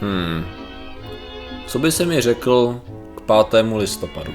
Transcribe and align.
Hmm. 0.00 0.44
Co 1.66 1.78
by 1.78 1.92
se 1.92 2.06
mi 2.06 2.20
řekl 2.20 2.80
k 3.14 3.20
5. 3.50 3.66
listopadu? 3.76 4.32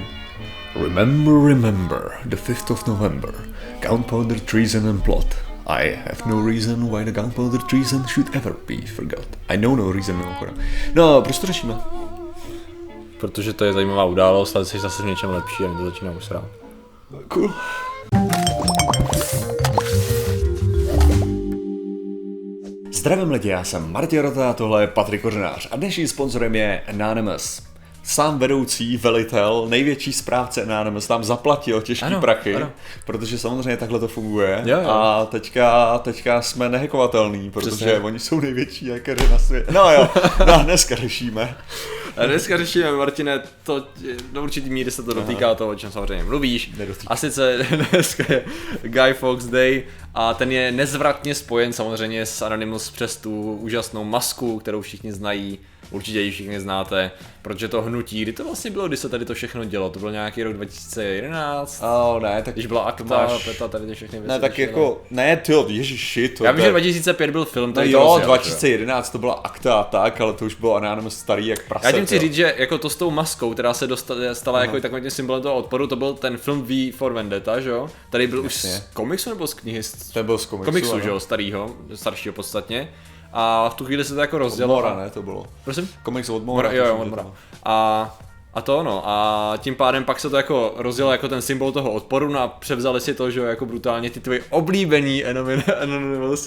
Remember, 0.75 1.33
remember, 1.33 2.11
the 2.25 2.35
5th 2.35 2.73
of 2.73 2.87
November. 2.87 3.33
Gunpowder, 3.81 4.39
treason 4.39 4.87
and 4.87 5.03
plot. 5.03 5.35
I 5.67 5.95
have 5.95 6.25
no 6.25 6.41
reason 6.41 6.89
why 6.89 7.03
the 7.03 7.11
gunpowder 7.11 7.59
treason 7.61 8.05
should 8.07 8.35
ever 8.35 8.53
be 8.67 8.85
forgot. 8.85 9.25
I 9.49 9.57
know 9.57 9.75
no 9.75 9.91
reason 9.91 10.17
mimochodem. 10.17 10.55
No, 10.93 11.21
proč 11.21 11.39
to 11.39 11.47
řešíme? 11.47 11.75
Protože 13.19 13.53
to 13.53 13.65
je 13.65 13.73
zajímavá 13.73 14.05
událost 14.05 14.55
a 14.55 14.65
jsi 14.65 14.79
zase 14.79 15.03
v 15.03 15.05
něčem 15.05 15.29
lepší 15.29 15.63
a 15.63 15.67
mě 15.67 15.77
to 15.77 15.85
začíná 15.85 16.11
usrát. 16.11 16.45
Cool. 17.27 17.53
Zdravím 23.05 23.31
lidi, 23.31 23.49
já 23.49 23.63
jsem 23.63 23.91
Martin 23.91 24.19
Rota 24.19 24.49
a 24.49 24.53
tohle 24.53 24.83
je 24.83 24.87
Patrik 24.87 25.21
Kořenář 25.21 25.67
a 25.71 25.75
dnešním 25.75 26.07
sponzorem 26.07 26.55
je 26.55 26.81
Anonymous. 26.87 27.61
Sám 28.03 28.39
vedoucí 28.39 28.97
velitel, 28.97 29.65
největší 29.69 30.13
správce 30.13 30.63
Anonymous 30.63 31.07
nám 31.07 31.23
zaplatil 31.23 31.81
těžký 31.81 32.05
Ano, 32.05 32.21
prachy, 32.21 32.55
ano. 32.55 32.71
protože 33.05 33.37
samozřejmě 33.37 33.77
takhle 33.77 33.99
to 33.99 34.07
funguje. 34.07 34.61
Jo, 34.65 34.81
jo. 34.81 34.89
A 34.89 35.25
teďka, 35.25 35.97
teďka 35.97 36.41
jsme 36.41 36.69
nehekovatelní, 36.69 37.51
protože 37.51 37.69
Přesně. 37.69 37.99
oni 37.99 38.19
jsou 38.19 38.39
největší 38.39 38.89
hackeři 38.89 39.29
na 39.29 39.39
světě. 39.39 39.71
No 39.71 39.91
jo, 39.91 40.09
no, 40.47 40.63
dneska 40.63 40.95
řešíme. 40.95 41.55
A 42.17 42.25
dneska 42.25 42.57
řešíme, 42.57 42.91
Martine, 42.91 43.41
to 43.63 43.87
do 44.31 44.43
určitý 44.43 44.69
míry 44.69 44.91
se 44.91 45.03
to 45.03 45.13
dotýká 45.13 45.55
toho, 45.55 45.69
o 45.69 45.75
čem 45.75 45.91
samozřejmě 45.91 46.23
mluvíš. 46.23 46.71
Nedotýká. 46.77 47.13
A 47.13 47.15
sice 47.15 47.67
dneska 47.91 48.23
je 48.29 48.45
Guy 48.81 49.13
Fawkes 49.13 49.45
Day 49.45 49.83
a 50.13 50.33
ten 50.33 50.51
je 50.51 50.71
nezvratně 50.71 51.35
spojen 51.35 51.73
samozřejmě 51.73 52.25
s 52.25 52.41
Anonymous 52.41 52.89
přes 52.89 53.17
tu 53.17 53.53
úžasnou 53.53 54.03
masku, 54.03 54.59
kterou 54.59 54.81
všichni 54.81 55.11
znají, 55.11 55.59
určitě 55.91 56.21
ji 56.21 56.31
všichni 56.31 56.59
znáte, 56.59 57.11
protože 57.41 57.67
to 57.67 57.81
hnutí, 57.81 58.21
kdy 58.21 58.33
to 58.33 58.43
vlastně 58.43 58.71
bylo, 58.71 58.87
kdy 58.87 58.97
se 58.97 59.09
tady 59.09 59.25
to 59.25 59.33
všechno 59.33 59.65
dělo, 59.65 59.89
to 59.89 59.99
byl 59.99 60.11
nějaký 60.11 60.43
rok 60.43 60.53
2011, 60.53 61.83
Oh, 61.83 62.21
ne, 62.21 62.41
tak 62.43 62.53
když 62.53 62.65
byla 62.65 62.81
to 62.81 62.87
akta, 62.87 63.03
máš- 63.27 63.45
peta, 63.45 63.67
tady 63.67 63.85
ty 63.85 63.95
všechny 63.95 64.19
věci. 64.19 64.29
Ne, 64.33 64.39
tak 64.39 64.59
jako, 64.59 65.01
ne, 65.11 65.37
ty 65.37 65.53
ježiši, 65.67 66.29
to 66.29 66.45
Já 66.45 66.51
vím, 66.51 66.57
to 66.57 66.61
že 66.61 66.67
je- 66.67 66.71
2005 66.71 67.31
byl 67.31 67.45
film, 67.45 67.67
No 67.69 67.73
který 67.73 67.91
to 67.91 67.97
jo, 67.97 68.03
rozjel, 68.03 68.19
že 68.19 68.25
2011 68.25 69.09
to 69.09 69.17
byla 69.17 69.33
akta 69.33 69.73
a 69.79 69.83
tak, 69.83 70.21
ale 70.21 70.33
to 70.33 70.45
už 70.45 70.55
bylo 70.55 70.75
Anonymous 70.75 71.17
starý 71.17 71.47
jak 71.47 71.67
prase. 71.67 71.87
Já 71.87 71.91
tím 71.91 72.05
chci 72.05 72.19
říct, 72.19 72.33
že 72.33 72.53
jako 72.57 72.77
to 72.77 72.89
s 72.89 72.95
tou 72.95 73.11
maskou, 73.11 73.53
která 73.53 73.73
se 73.73 73.87
dostala, 73.87 74.35
stala 74.35 74.61
jako 74.61 74.79
takovým 74.79 75.11
symbolem 75.11 75.41
toho 75.41 75.55
odporu, 75.55 75.87
to 75.87 75.95
byl 75.95 76.13
ten 76.13 76.37
film 76.37 76.63
V 76.63 76.91
for 76.91 77.13
Vendetta, 77.13 77.59
že 77.59 77.69
jo? 77.69 77.89
Tady 78.09 78.27
byl 78.27 78.39
už 78.39 78.53
Jasně. 78.53 78.69
z 78.71 78.83
komiksu 78.93 79.29
nebo 79.29 79.47
z 79.47 79.53
knihy? 79.53 79.81
Ten 80.13 80.25
byl 80.25 80.37
z 80.37 80.45
komiksu, 80.45 80.71
komiksu, 80.71 80.99
že 80.99 81.09
jo, 81.09 81.19
starýho, 81.19 81.75
staršího 81.95 82.33
podstatně. 82.33 82.89
A 83.37 83.69
v 83.69 83.73
tu 83.73 83.85
chvíli 83.85 84.03
se 84.03 84.13
to 84.15 84.19
jako 84.21 84.37
rozdělo. 84.37 84.75
Mora, 84.75 84.89
a- 84.89 84.97
ne, 84.97 85.09
to 85.09 85.21
bylo. 85.21 85.45
Prosím? 85.63 85.89
Komiks 86.03 86.29
od 86.29 86.43
Mora, 86.43 86.71
jo, 86.71 86.85
jo, 86.85 86.97
od 86.97 87.07
Mora. 87.07 87.23
to. 87.23 87.33
A, 87.65 88.17
a 88.53 88.61
to 88.61 88.77
ono. 88.77 89.03
A 89.05 89.53
tím 89.57 89.75
pádem 89.75 90.03
pak 90.03 90.19
se 90.19 90.29
to 90.29 90.37
jako 90.37 90.73
rozdělo 90.77 91.11
jako 91.11 91.27
ten 91.27 91.41
symbol 91.41 91.71
toho 91.71 91.91
odporu 91.91 92.29
no 92.29 92.39
a 92.39 92.47
převzali 92.47 93.01
si 93.01 93.13
to, 93.13 93.31
že 93.31 93.39
jo, 93.39 93.45
jako 93.45 93.65
brutálně 93.65 94.09
ty 94.09 94.19
tvoji 94.19 94.43
oblíbený 94.49 95.23
Anonym- 95.25 95.63
Anonymous. 95.81 96.45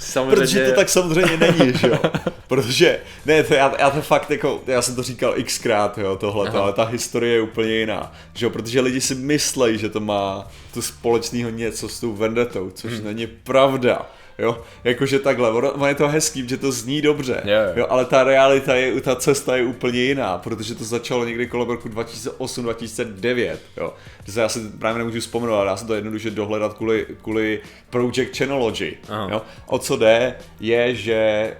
Samozřejmě. 0.00 0.36
Protože 0.36 0.66
to 0.70 0.76
tak 0.76 0.88
samozřejmě 0.88 1.36
není, 1.36 1.72
že 1.78 1.88
jo. 1.88 1.98
Protože, 2.48 3.00
ne, 3.26 3.42
to 3.42 3.54
já, 3.54 3.74
já 3.78 3.90
to 3.90 4.02
fakt 4.02 4.30
jako, 4.30 4.60
já 4.66 4.82
jsem 4.82 4.94
to 4.96 5.02
říkal 5.02 5.34
xkrát, 5.44 5.98
jo, 5.98 6.16
tohle, 6.16 6.50
ale 6.50 6.72
ta 6.72 6.84
historie 6.84 7.34
je 7.34 7.40
úplně 7.42 7.72
jiná, 7.74 8.12
že 8.34 8.46
jo, 8.46 8.50
protože 8.50 8.80
lidi 8.80 9.00
si 9.00 9.14
myslejí, 9.14 9.78
že 9.78 9.88
to 9.88 10.00
má 10.00 10.48
tu 10.74 10.82
společného 10.82 11.50
něco 11.50 11.88
s 11.88 12.00
tou 12.00 12.12
vendetou, 12.12 12.70
což 12.74 12.92
Hmm. 12.92 13.04
není 13.04 13.26
pravda. 13.26 14.06
Jo, 14.38 14.62
jakože 14.84 15.18
takhle, 15.18 15.50
ono 15.50 15.72
ono 15.72 15.86
je 15.86 15.94
to 15.94 16.08
hezký, 16.08 16.48
že 16.48 16.56
to 16.56 16.72
zní 16.72 17.02
dobře, 17.02 17.42
Jo, 17.44 17.60
jo. 17.74 17.86
ale 17.88 18.04
ta 18.04 18.24
realita 18.24 18.74
je, 18.74 19.00
ta 19.00 19.16
cesta 19.16 19.56
je 19.56 19.62
úplně 19.62 20.00
jiná, 20.00 20.38
protože 20.38 20.74
to 20.74 20.84
začalo 20.84 21.24
někdy 21.24 21.46
kolem 21.46 21.68
roku 21.68 21.88
2008-2009, 21.88 23.56
jo. 23.76 23.94
Že 24.26 24.32
se 24.32 24.40
já 24.40 24.48
si 24.48 24.60
právě 24.78 24.98
nemůžu 24.98 25.20
vzpomenout, 25.20 25.54
ale 25.54 25.66
dá 25.66 25.76
se 25.76 25.86
to 25.86 25.94
jednoduše 25.94 26.30
dohledat 26.30 26.74
kvůli, 26.74 27.06
kvůli 27.22 27.60
Project 27.90 28.36
Chronology, 28.36 28.96
Aha. 29.08 29.28
jo. 29.30 29.42
O 29.66 29.78
co 29.78 29.96
jde, 29.96 30.34
je, 30.60 30.94
že 30.94 31.52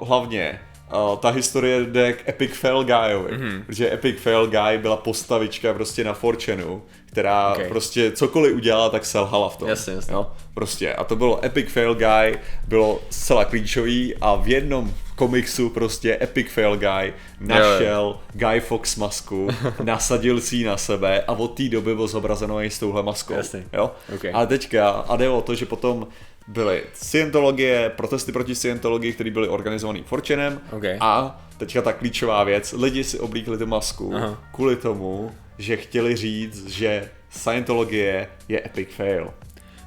uh, 0.00 0.08
hlavně 0.08 0.60
uh, 0.92 1.18
ta 1.18 1.30
historie 1.30 1.80
jde 1.84 2.12
k 2.12 2.28
Epic 2.28 2.50
Fail 2.52 2.84
Guyovi, 2.84 3.32
Mhm. 3.32 3.42
mm-hmm. 3.48 3.64
protože 3.66 3.92
Epic 3.92 4.20
Fail 4.20 4.46
Guy 4.46 4.78
byla 4.78 4.96
postavička 4.96 5.74
prostě 5.74 6.04
na 6.04 6.14
Forchanu, 6.14 6.82
která 7.06 7.48
Ok. 7.50 7.56
okay. 7.56 7.68
prostě 7.68 8.10
cokoliv 8.12 8.54
udělala, 8.56 8.88
tak 8.90 9.04
selhala 9.04 9.48
v 9.48 9.56
tom. 9.56 9.68
Jasně, 9.68 9.92
jasně. 9.92 10.14
Jo? 10.14 10.26
Prostě. 10.54 10.94
A 10.94 11.04
to 11.04 11.16
bylo 11.16 11.44
Epic 11.44 11.72
Fail 11.72 11.94
Guy, 11.94 12.38
bylo 12.68 13.00
zcela 13.10 13.44
klíčový 13.44 14.14
a 14.20 14.34
v 14.36 14.48
jednom 14.48 14.94
komiksu 15.16 15.70
prostě 15.70 16.18
Epic 16.22 16.52
Fail 16.52 16.76
Guy 16.76 17.12
našel 17.40 18.16
Guy 18.32 18.60
Fox 18.60 18.96
masku, 18.96 19.48
nasadil 19.82 20.40
si 20.40 20.56
ji 20.56 20.64
na 20.64 20.76
sebe 20.76 21.22
a 21.26 21.32
od 21.32 21.48
té 21.56 21.68
doby 21.68 21.94
byl 21.94 22.06
zobrazeno 22.08 22.60
i 22.62 22.70
s 22.70 22.78
touhle 22.78 23.02
maskou. 23.02 23.34
Jasně. 23.34 23.64
Jo? 23.72 23.90
Ok. 24.14 24.24
A 24.32 24.46
teďka, 24.46 24.88
a 24.90 25.16
jde 25.16 25.28
o 25.28 25.40
to, 25.40 25.54
že 25.54 25.66
potom 25.66 26.06
byly 26.50 26.82
Scientologie, 26.94 27.90
protesty 27.96 28.32
proti 28.32 28.54
Scientologii, 28.54 29.12
které 29.12 29.30
byly 29.30 29.48
organizované 29.48 30.00
Fortunem 30.06 30.60
Ok. 30.72 30.84
a 31.00 31.40
teďka 31.56 31.82
ta 31.82 31.92
klíčová 31.92 32.44
věc, 32.44 32.72
lidi 32.78 33.04
si 33.04 33.18
oblíkli 33.18 33.58
tu 33.58 33.66
masku 33.66 34.12
Aha. 34.16 34.38
kvůli 34.54 34.76
tomu, 34.76 35.32
že 35.58 35.76
chtěli 35.76 36.16
říct, 36.16 36.66
že 36.68 37.10
Scientologie 37.30 38.28
je 38.48 38.62
epic 38.66 38.88
fail. 38.96 39.30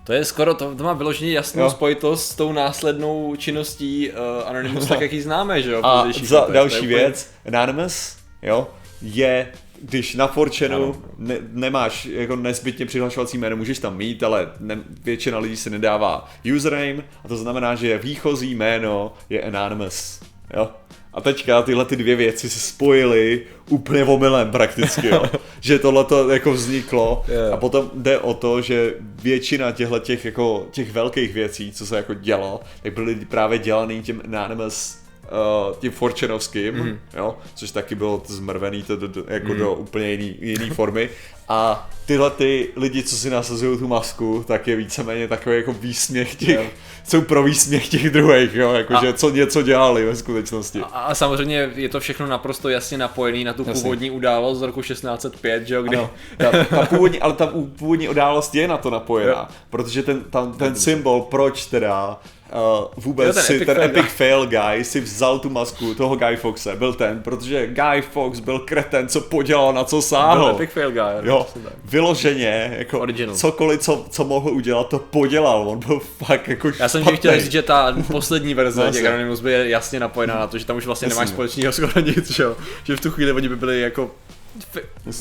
To 0.03 0.13
je 0.13 0.25
skoro, 0.25 0.53
to, 0.53 0.75
to 0.75 0.83
má 0.83 0.93
vyloženě 0.93 1.31
jasnou 1.31 1.63
Jo. 1.63 1.69
spojitost 1.69 2.31
s 2.31 2.35
tou 2.35 2.51
následnou 2.53 3.35
činností 3.35 4.11
uh, 4.11 4.47
Anonymous, 4.49 4.85
tak 4.87 5.01
jak 5.01 5.13
ji 5.13 5.21
známe, 5.21 5.61
že 5.61 5.71
jo? 5.71 5.81
A 5.83 6.05
za 6.23 6.47
další 6.53 6.75
úplně- 6.77 6.97
věc, 6.97 7.29
Anonymous, 7.47 8.17
jo, 8.41 8.67
je 9.01 9.47
když 9.83 10.15
na 10.15 10.27
Forchanu 10.27 10.95
ne, 11.17 11.37
nemáš 11.51 12.05
jako 12.05 12.35
nezbytně 12.35 12.85
přihlašovací 12.85 13.37
jméno, 13.37 13.57
můžeš 13.57 13.79
tam 13.79 13.97
mít, 13.97 14.23
ale 14.23 14.51
ne, 14.59 14.79
většina 15.03 15.39
lidí 15.39 15.57
si 15.57 15.69
nedává 15.69 16.29
username 16.55 17.03
a 17.23 17.27
to 17.27 17.37
znamená, 17.37 17.75
že 17.75 17.97
výchozí 17.97 18.55
jméno 18.55 19.13
je 19.29 19.41
Anonymous, 19.41 20.19
jo. 20.53 20.69
A 21.13 21.21
teďka 21.21 21.61
tyhle 21.61 21.85
ty 21.85 21.95
dvě 21.95 22.15
věci 22.15 22.49
se 22.49 22.59
spojily 22.59 23.41
úplně 23.69 24.03
omylem 24.03 24.51
prakticky, 24.51 25.07
jo. 25.07 25.23
že 25.61 25.79
tohle 25.79 26.03
to 26.03 26.29
jako 26.29 26.51
vzniklo 26.51 27.25
Jo. 27.27 27.53
a 27.53 27.57
potom 27.57 27.91
jde 27.95 28.19
o 28.19 28.33
to, 28.33 28.61
že 28.61 28.93
většina 28.99 29.71
těchto 29.71 29.99
těch, 29.99 30.25
jako, 30.25 30.67
těch 30.71 30.91
velkých 30.91 31.33
věcí, 31.33 31.71
co 31.71 31.85
se 31.85 31.97
jako 31.97 32.13
dělo, 32.13 32.59
tak 32.83 32.93
byly 32.93 33.15
právě 33.15 33.59
dělaný 33.59 34.01
tím 34.01 34.21
Anonymous 34.25 35.02
uh, 35.33 35.75
tím 35.75 35.91
Forčenovským, 35.91 36.75
mm. 36.75 36.99
jo, 37.17 37.37
což 37.55 37.71
taky 37.71 37.95
bylo 37.95 38.21
zmrvený 38.25 38.83
to 38.83 38.95
do, 38.95 39.07
do, 39.07 39.23
jako 39.27 39.53
mm. 39.53 39.57
do 39.59 39.73
úplně 39.73 40.11
jiný, 40.11 40.35
jiný 40.39 40.69
formy. 40.69 41.09
A 41.49 41.89
tyhle 42.05 42.31
ty 42.31 42.69
lidi, 42.75 43.03
co 43.03 43.15
si 43.15 43.29
nasazují 43.29 43.79
tu 43.79 43.87
masku, 43.87 44.43
tak 44.47 44.67
je 44.67 44.75
víceméně 44.75 45.27
takový 45.27 45.55
jako 45.55 45.73
výsměch 45.73 46.35
těch, 46.35 46.49
Jo. 46.49 46.63
jsou 47.03 47.21
pro 47.21 47.43
výsměch 47.43 47.87
těch 47.87 48.09
druhých, 48.09 48.53
jo, 48.53 48.73
jakože 48.73 49.13
co 49.13 49.29
něco 49.29 49.61
dělali 49.61 50.05
ve 50.05 50.15
skutečnosti. 50.15 50.79
A, 50.79 50.85
a 50.85 51.15
samozřejmě 51.15 51.71
je 51.75 51.89
to 51.89 51.99
všechno 51.99 52.27
naprosto 52.27 52.69
jasně 52.69 52.97
napojený 52.97 53.43
na 53.43 53.53
tu 53.53 53.63
Jasně. 53.67 53.81
původní 53.81 54.11
událost 54.11 54.59
z 54.59 54.61
roku 54.61 54.81
1605, 54.81 55.67
že 55.67 55.75
jo, 55.75 55.83
kdy... 55.83 55.97
Ano, 55.97 56.09
ta, 56.37 56.51
ta 56.65 56.85
původní, 56.85 57.19
ale 57.19 57.33
ta 57.33 57.47
původní 57.77 58.09
událost 58.09 58.55
je 58.55 58.67
na 58.67 58.77
to 58.77 58.89
napojená, 58.89 59.31
Jo. 59.31 59.55
protože 59.69 60.03
ten, 60.03 60.23
tam, 60.23 60.53
ten 60.53 60.75
symbol, 60.75 61.21
proč 61.21 61.65
teda 61.65 62.19
uh, 62.55 62.87
vůbec 63.03 63.27
Jo, 63.27 63.33
ten 63.33 63.43
si 63.43 63.55
epic 63.55 63.65
ten 63.65 63.75
fail 63.75 63.85
epic 63.89 64.01
guy. 64.03 64.09
fail 64.09 64.45
guy 64.45 64.83
si 64.83 65.01
vzal 65.01 65.39
tu 65.39 65.49
masku 65.49 65.93
toho 65.95 66.15
Guy 66.15 66.35
Foxe, 66.35 66.75
byl 66.75 66.93
ten, 66.93 67.21
protože 67.23 67.67
Guy 67.67 68.01
Fox 68.01 68.39
byl 68.39 68.59
kreten, 68.59 69.07
co 69.07 69.21
podělal, 69.21 69.73
na 69.73 69.83
co 69.83 69.95
Byl 69.95 70.01
sáhl. 70.01 70.49
epic 70.49 70.69
fail 70.71 70.91
guy. 70.91 71.01
Jo, 71.29 71.47
vyloženě, 71.85 72.75
jako 72.77 72.99
Original. 72.99 73.35
cokoliv, 73.35 73.81
co, 73.81 74.05
co 74.09 74.23
mohl 74.23 74.49
udělat, 74.49 74.89
to 74.89 74.99
podělal, 74.99 75.69
on 75.69 75.79
byl 75.79 75.99
fakt 75.99 76.47
jako 76.47 76.71
Já 76.79 76.89
jsem 76.89 77.01
ti 77.01 77.03
špatnej. 77.03 77.17
chtěl 77.17 77.39
říct, 77.43 77.51
že 77.51 77.61
ta 77.61 77.95
poslední 78.11 78.53
verze 78.53 78.85
No, 78.85 78.91
těch. 78.91 79.05
Anonymous 79.05 79.39
by 79.41 79.51
je 79.51 79.69
jasně 79.69 79.99
napojená 79.99 80.39
na 80.39 80.47
to, 80.47 80.57
že 80.57 80.65
tam 80.65 80.77
už 80.77 80.85
vlastně 80.85 81.05
Jasně, 81.05 81.15
nemáš 81.15 81.29
společného 81.29 81.73
skoro 81.73 81.99
nic, 81.99 82.31
že 82.31 82.43
jo? 82.43 82.55
Že 82.83 82.95
v 82.95 83.01
tu 83.01 83.11
chvíli 83.11 83.31
oni 83.31 83.49
by 83.49 83.55
byli 83.55 83.81
jako 83.81 84.11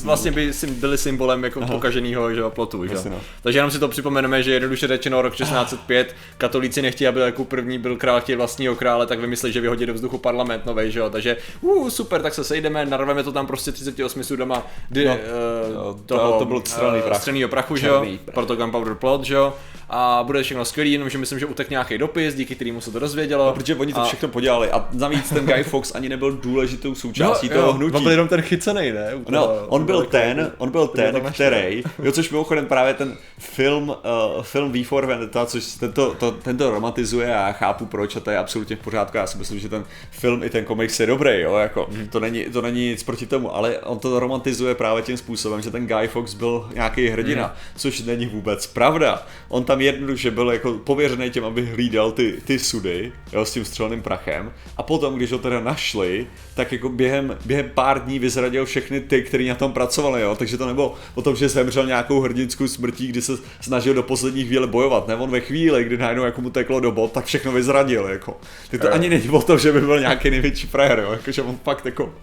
vlastně 0.03 0.31
by 0.31 0.53
si 0.53 0.67
byli 0.67 0.97
symbolem 0.97 1.43
jako 1.43 1.61
pokaženého 1.61 2.33
že 2.35 2.41
plotu, 2.49 2.87
že 2.87 3.09
no. 3.09 3.21
Takže 3.43 3.59
jenom 3.59 3.71
si 3.71 3.79
to 3.79 3.87
připomeneme, 3.87 4.43
že 4.43 4.51
jednoduše 4.53 4.87
řečeno 4.87 5.21
rok 5.21 5.35
1605, 5.35 6.15
katolíci 6.37 6.81
nechtějí, 6.81 7.07
aby 7.07 7.19
jako 7.19 7.45
první 7.45 7.79
byl 7.79 7.97
král 7.97 8.21
chtějí 8.21 8.35
vlastního 8.35 8.75
krále, 8.75 9.07
tak 9.07 9.19
vymyslí, 9.19 9.51
že 9.51 9.61
vyhodí 9.61 9.85
do 9.85 9.93
vzduchu 9.93 10.17
parlament 10.17 10.65
novej, 10.65 10.91
že 10.91 10.99
jo? 10.99 11.09
Takže 11.09 11.37
uh, 11.61 11.89
super, 11.89 12.21
tak 12.21 12.33
se 12.33 12.43
sejdeme, 12.43 12.85
narveme 12.85 13.23
to 13.23 13.31
tam 13.31 13.47
prostě 13.47 13.71
38 13.71 14.23
sudama 14.23 14.67
No. 15.05 15.11
uh, 15.11 15.99
to- 16.05 16.17
toho 16.17 16.39
to 16.39 16.45
byl 16.45 16.59
střelný 16.65 17.01
prach. 17.01 17.17
střelného 17.17 17.49
prachu, 17.49 17.75
že 17.75 17.87
jo? 17.87 18.05
Proto 18.33 18.55
Gunpowder 18.55 18.95
Plot, 18.95 19.23
že 19.23 19.33
jo? 19.33 19.53
A 19.95 20.23
bude 20.23 20.43
všechno 20.43 20.65
skvělý, 20.65 20.91
jenomže 20.91 21.17
myslím, 21.17 21.39
že 21.39 21.45
utek 21.45 21.69
nějaký 21.69 21.97
dopis, 21.97 22.35
díky 22.35 22.55
kterému 22.55 22.81
se 22.81 22.91
to 22.91 22.99
dozvědělo. 22.99 23.53
Protože 23.53 23.75
oni 23.75 23.93
to 23.93 23.99
a... 23.99 24.05
všechno 24.05 24.27
podělali 24.29 24.71
a 24.71 24.87
navíc 24.93 25.29
ten 25.29 25.45
Guy 25.45 25.63
Fox 25.63 25.95
ani 25.95 26.09
nebyl 26.09 26.31
důležitou 26.31 26.95
součástí 26.95 27.47
jo, 27.47 27.53
toho 27.53 27.67
jo, 27.67 27.73
hnutí. 27.73 27.95
On 27.95 28.03
byl 28.03 28.11
jenom 28.11 28.27
ten 28.27 28.41
chycený, 28.41 28.91
ne? 28.91 29.11
No, 29.29 29.47
on 29.67 29.85
byl 29.85 30.03
ten, 30.05 30.51
on 30.57 30.71
byl 30.71 30.87
ten, 30.87 31.13
tam 31.21 31.33
který, 31.33 31.83
jo, 32.03 32.11
což 32.11 32.29
mimochodem 32.29 32.65
právě 32.65 32.93
ten 32.93 33.17
film, 33.39 33.89
uh, 33.89 33.95
film 34.43 34.71
V 34.71 34.83
for 34.83 35.05
Vendetta, 35.05 35.45
což 35.45 35.65
tento, 35.65 36.13
to, 36.19 36.31
tento 36.31 36.71
romantizuje 36.71 37.35
a 37.35 37.47
já 37.47 37.51
chápu 37.51 37.85
proč 37.85 38.15
a 38.15 38.19
to 38.19 38.31
je 38.31 38.37
absolutně 38.37 38.75
v 38.75 38.79
pořádku, 38.79 39.17
já 39.17 39.27
si 39.27 39.37
myslím, 39.37 39.59
že 39.59 39.69
ten 39.69 39.83
film 40.11 40.43
i 40.43 40.49
ten 40.49 40.65
komiks 40.65 40.99
je 40.99 41.05
dobrý, 41.05 41.41
jo, 41.41 41.55
jako, 41.55 41.87
Mhm. 41.91 42.07
to 42.07 42.19
není, 42.19 42.45
to 42.45 42.61
není 42.61 42.89
nic 42.89 43.03
proti 43.03 43.25
tomu, 43.25 43.55
ale 43.55 43.77
on 43.77 43.99
to 43.99 44.19
romantizuje 44.19 44.75
právě 44.75 45.03
tím 45.03 45.17
způsobem, 45.17 45.61
že 45.61 45.71
ten 45.71 45.87
Guy 45.87 46.07
Fox 46.07 46.33
byl 46.33 46.69
nějaký 46.73 47.07
hrdina, 47.07 47.43
Mhm. 47.43 47.53
což 47.75 48.01
není 48.01 48.25
vůbec 48.25 48.67
pravda. 48.67 49.25
On 49.49 49.63
tam 49.63 49.81
jednoduše 49.83 50.31
byl 50.31 50.51
jako 50.51 50.73
pověřený 50.73 51.29
tím, 51.29 51.45
aby 51.45 51.65
hlídal 51.65 52.11
ty, 52.11 52.33
ty 52.45 52.59
sudy, 52.59 53.11
jo, 53.33 53.45
s 53.45 53.53
tím 53.53 53.65
střelným 53.65 54.01
prachem 54.01 54.51
a 54.77 54.83
potom, 54.83 55.15
když 55.15 55.31
ho 55.31 55.37
teda 55.37 55.59
našli, 55.59 56.27
tak 56.55 56.71
jako 56.71 56.89
během, 56.89 57.37
během 57.45 57.71
pár 57.73 58.03
dní 58.03 58.19
vyzradil 58.19 58.65
všechny 58.65 59.01
ty, 59.01 59.21
kteří 59.21 59.47
na 59.47 59.55
tom 59.55 59.71
pracovali, 59.73 60.21
jo, 60.21 60.35
takže 60.35 60.57
to 60.57 60.67
nebylo 60.67 60.95
o 61.15 61.21
tom, 61.21 61.35
že 61.35 61.49
zemřel 61.49 61.85
nějakou 61.85 62.19
hrdinskou 62.21 62.67
smrtí, 62.67 63.07
kdy 63.07 63.21
se 63.21 63.33
snažil 63.61 63.93
do 63.93 64.03
poslední 64.03 64.45
chvíle 64.45 64.67
bojovat, 64.67 65.07
ne, 65.07 65.15
on 65.15 65.29
ve 65.29 65.39
chvíli, 65.39 65.83
kdy 65.83 65.97
najednou 65.97 66.23
jako 66.23 66.41
mu 66.41 66.49
teklo 66.49 66.79
do 66.79 66.91
bod, 66.91 67.11
tak 67.11 67.25
všechno 67.25 67.51
vyzradil, 67.51 68.05
jako. 68.05 68.37
Tak 68.71 68.81
to 68.81 68.87
Jo. 68.87 68.93
ani 68.93 69.09
není 69.09 69.29
o 69.29 69.41
tom, 69.41 69.59
že 69.59 69.71
by 69.71 69.81
byl 69.81 69.99
nějaký 69.99 70.29
největší 70.29 70.67
frajer, 70.67 70.99
jo, 70.99 71.11
jakože 71.11 71.41
on 71.41 71.57
fakt 71.63 71.85
jako 71.85 72.13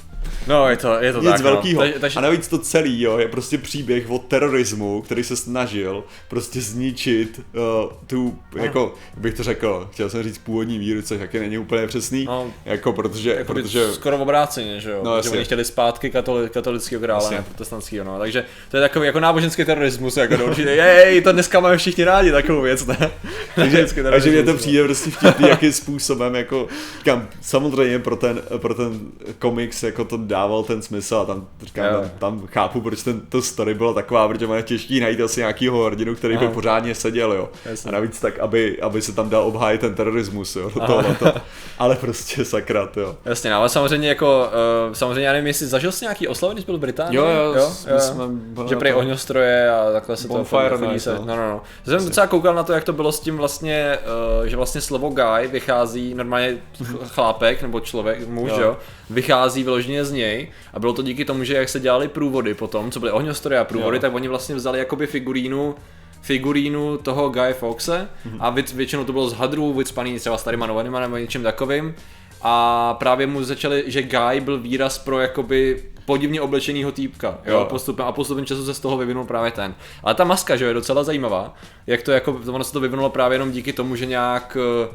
No, 0.47 0.69
je 0.69 0.77
to, 0.77 0.95
je 1.01 1.13
to 1.13 1.21
nic 1.21 1.31
tak, 1.31 1.41
velkého. 1.41 1.85
No. 1.85 1.93
Takže, 2.01 2.19
A 2.19 2.23
navíc 2.23 2.49
to 2.49 2.59
celý, 2.59 3.03
jo, 3.03 3.19
je 3.19 3.29
prostě 3.29 3.59
příběh 3.59 4.11
o 4.11 4.19
terorismu, 4.19 5.03
který 5.03 5.25
se 5.25 5.37
snažil 5.37 6.05
prostě 6.29 6.61
zničit 6.61 7.41
uh, 7.55 7.93
tu, 8.07 8.39
jako, 8.57 8.95
jak 9.15 9.23
bych 9.23 9.35
to 9.35 9.43
řekl, 9.43 9.89
chtěl 9.93 10.11
jsem 10.11 10.23
říct 10.23 10.39
původní 10.39 10.79
víru, 10.79 11.03
což 11.03 11.19
taky 11.19 11.39
není 11.41 11.59
úplně 11.59 11.87
přesný, 11.87 12.25
No, 12.25 12.53
jako 12.65 12.93
protože, 12.93 13.35
jako 13.35 13.53
protože 13.53 13.93
skoro 13.93 14.19
obráceně, 14.19 14.81
že 14.81 14.91
jo? 14.91 15.01
No, 15.03 15.11
No, 15.17 15.23
že 15.23 15.31
oni 15.31 15.45
chtěli 15.45 15.65
zpátky 15.65 16.11
katoli, 16.11 16.49
katolického 16.49 17.03
krále, 17.03 17.25
Jasně. 17.25 17.37
ne 17.37 17.43
protestantského, 17.43 18.05
no. 18.05 18.19
Takže 18.19 18.45
to 18.71 18.77
je 18.77 18.81
takový 18.81 19.07
jako 19.07 19.21
náboženský 19.21 19.65
terorismus, 19.65 20.17
jako 20.17 20.37
do 20.37 20.47
určitě, 20.47 20.69
jej, 20.71 21.21
to 21.23 21.33
dneska 21.33 21.61
máme 21.61 21.77
všichni 21.77 22.05
rádi, 22.05 22.33
takovou 22.33 22.63
věc, 22.63 22.87
ne? 22.87 23.11
takže, 23.55 23.87
takže 24.03 24.31
mě 24.31 24.43
to 24.43 24.55
přijde 24.55 24.85
prostě 24.85 25.11
vtipný, 25.11 25.49
jakým 25.49 25.73
způsobem, 25.73 26.35
jako, 26.35 26.69
říkám, 26.99 27.29
samozřejmě 27.41 27.99
pro 27.99 28.17
ten, 28.17 28.43
pro 28.59 28.75
ten 28.75 29.01
komiks 29.39 29.83
jako 29.83 30.05
to 30.05 30.17
dával 30.31 30.63
ten 30.63 30.83
smysl 30.83 31.17
a 31.17 31.25
tam, 31.25 31.49
říkám, 31.63 31.85
Jo. 31.85 31.93
tam, 32.01 32.11
tam, 32.19 32.47
chápu, 32.47 32.81
proč 32.81 33.03
ten, 33.03 33.21
to 33.21 33.43
story 33.43 33.75
byla 33.75 33.93
taková, 33.93 34.29
protože 34.29 34.47
je 34.55 34.63
těžký 34.63 35.01
najít 35.01 35.21
asi 35.21 35.41
nějakýho 35.41 35.85
hrdinu, 35.85 36.15
který 36.15 36.37
by 36.37 36.45
Aha. 36.45 36.55
pořádně 36.55 36.95
seděl, 36.95 37.33
jo. 37.33 37.49
Jasně. 37.65 37.89
A 37.89 37.93
navíc 37.93 38.21
tak, 38.21 38.39
aby, 38.39 38.81
aby 38.83 39.03
se 39.03 39.13
tam 39.13 39.31
dal 39.31 39.43
obhájit 39.43 39.81
ten 39.81 39.95
terorismus, 39.95 40.57
jo, 40.57 40.71
do 40.75 40.83
Aha. 40.83 41.03
tohoto. 41.03 41.41
Ale 41.79 41.97
prostě 41.97 42.45
sakra, 42.45 42.89
jo. 42.97 43.17
Jasně, 43.25 43.51
no, 43.51 43.57
ale 43.57 43.69
samozřejmě 43.69 44.09
jako, 44.09 44.49
uh, 44.89 44.95
samozřejmě 44.95 45.27
já 45.27 45.33
nevím, 45.33 45.47
jestli 45.47 45.67
zažil 45.67 45.93
jsi 45.93 46.05
nějaký 46.05 46.29
oslavy, 46.29 46.55
když 46.55 46.65
byl 46.65 46.77
v 46.77 46.81
Británii? 46.81 47.17
Jo, 47.17 47.25
jo, 47.25 47.55
jo, 47.55 47.71
my 47.95 48.01
jsme 48.01 48.25
že 48.69 48.77
tom. 48.93 48.99
ohňostroje 48.99 49.71
a 49.71 49.93
takhle 49.93 50.17
se 50.17 50.29
Bonfire 50.29 50.79
to 50.79 50.99
se, 50.99 51.15
no. 51.15 51.25
no, 51.25 51.37
no, 51.37 51.51
no. 51.51 51.63
Já 51.87 51.99
jsem 51.99 52.09
docela 52.09 52.27
koukal 52.27 52.55
na 52.55 52.63
to, 52.63 52.73
jak 52.73 52.85
to 52.85 52.93
bylo 52.93 53.13
s 53.13 53.21
tím 53.21 53.37
vlastně, 53.37 53.99
uh, 54.41 54.47
že 54.47 54.57
vlastně 54.57 54.81
slovo 54.81 55.09
guy 55.09 55.47
vychází, 55.49 56.15
normálně 56.15 56.59
ch- 56.83 57.09
chlápek 57.09 57.63
nebo 57.63 57.81
člověk, 57.81 58.29
muž, 58.29 58.51
Jo. 58.51 58.61
jo. 58.61 58.77
Vychází 59.11 59.63
vyloženě 59.63 60.05
z 60.05 60.13
něj 60.13 60.49
a 60.75 60.79
bylo 60.79 60.93
to 60.93 61.03
díky 61.03 61.25
tomu, 61.25 61.45
že 61.45 61.55
jak 61.55 61.69
se 61.69 61.81
dělali 61.81 62.09
průvody 62.09 62.55
potom, 62.55 62.91
co 62.91 63.01
byly 63.01 63.13
ohňostroje 63.13 63.61
a 63.61 63.65
průvody, 63.65 63.97
Jo. 63.97 64.01
tak 64.01 64.15
oni 64.15 64.29
vlastně 64.29 64.55
vzali 64.55 64.79
jakoby 64.79 65.07
figurínu 65.07 65.75
figurínu 66.23 66.97
toho 66.99 67.29
Guy 67.29 67.53
Foxe 67.53 68.09
a 68.39 68.53
vě- 68.53 68.75
většinou 68.77 69.05
to 69.05 69.13
bylo 69.13 69.29
z 69.29 69.33
hadrů, 69.35 69.73
vycpaný 69.75 70.19
třeba 70.19 70.39
starýma 70.39 70.67
novinama 70.67 71.01
nebo 71.01 71.17
něčím 71.17 71.43
takovým 71.43 71.95
a 72.43 72.95
právě 72.95 73.27
mu 73.27 73.45
začali, 73.45 73.85
že 73.87 74.03
Guy 74.03 74.41
byl 74.41 74.59
výraz 74.59 74.99
pro 74.99 75.21
jakoby 75.21 75.83
podivně 76.05 76.41
oblečenýho 76.41 76.93
týpka, 76.93 77.39
jo, 77.47 77.55
Jo. 77.59 77.65
postupem, 77.71 78.07
a 78.07 78.13
postupem 78.13 78.47
času 78.47 78.65
se 78.67 78.75
z 78.75 78.81
toho 78.81 78.97
vyvinul 78.97 79.25
právě 79.25 79.51
ten. 79.51 79.75
Ale 80.05 80.15
ta 80.15 80.25
maska, 80.25 80.57
že 80.57 80.65
jo, 80.65 80.69
je 80.69 80.75
docela 80.75 81.05
zajímavá, 81.05 81.55
jak 81.87 82.03
to 82.03 82.13
jako, 82.13 82.41
ono 82.53 82.65
se 82.65 82.73
to 82.73 82.81
vyvinulo 82.81 83.11
právě 83.11 83.35
jenom 83.35 83.51
díky 83.51 83.73
tomu, 83.73 83.97
že 83.97 84.07
nějak 84.07 84.57
eh, 84.61 84.95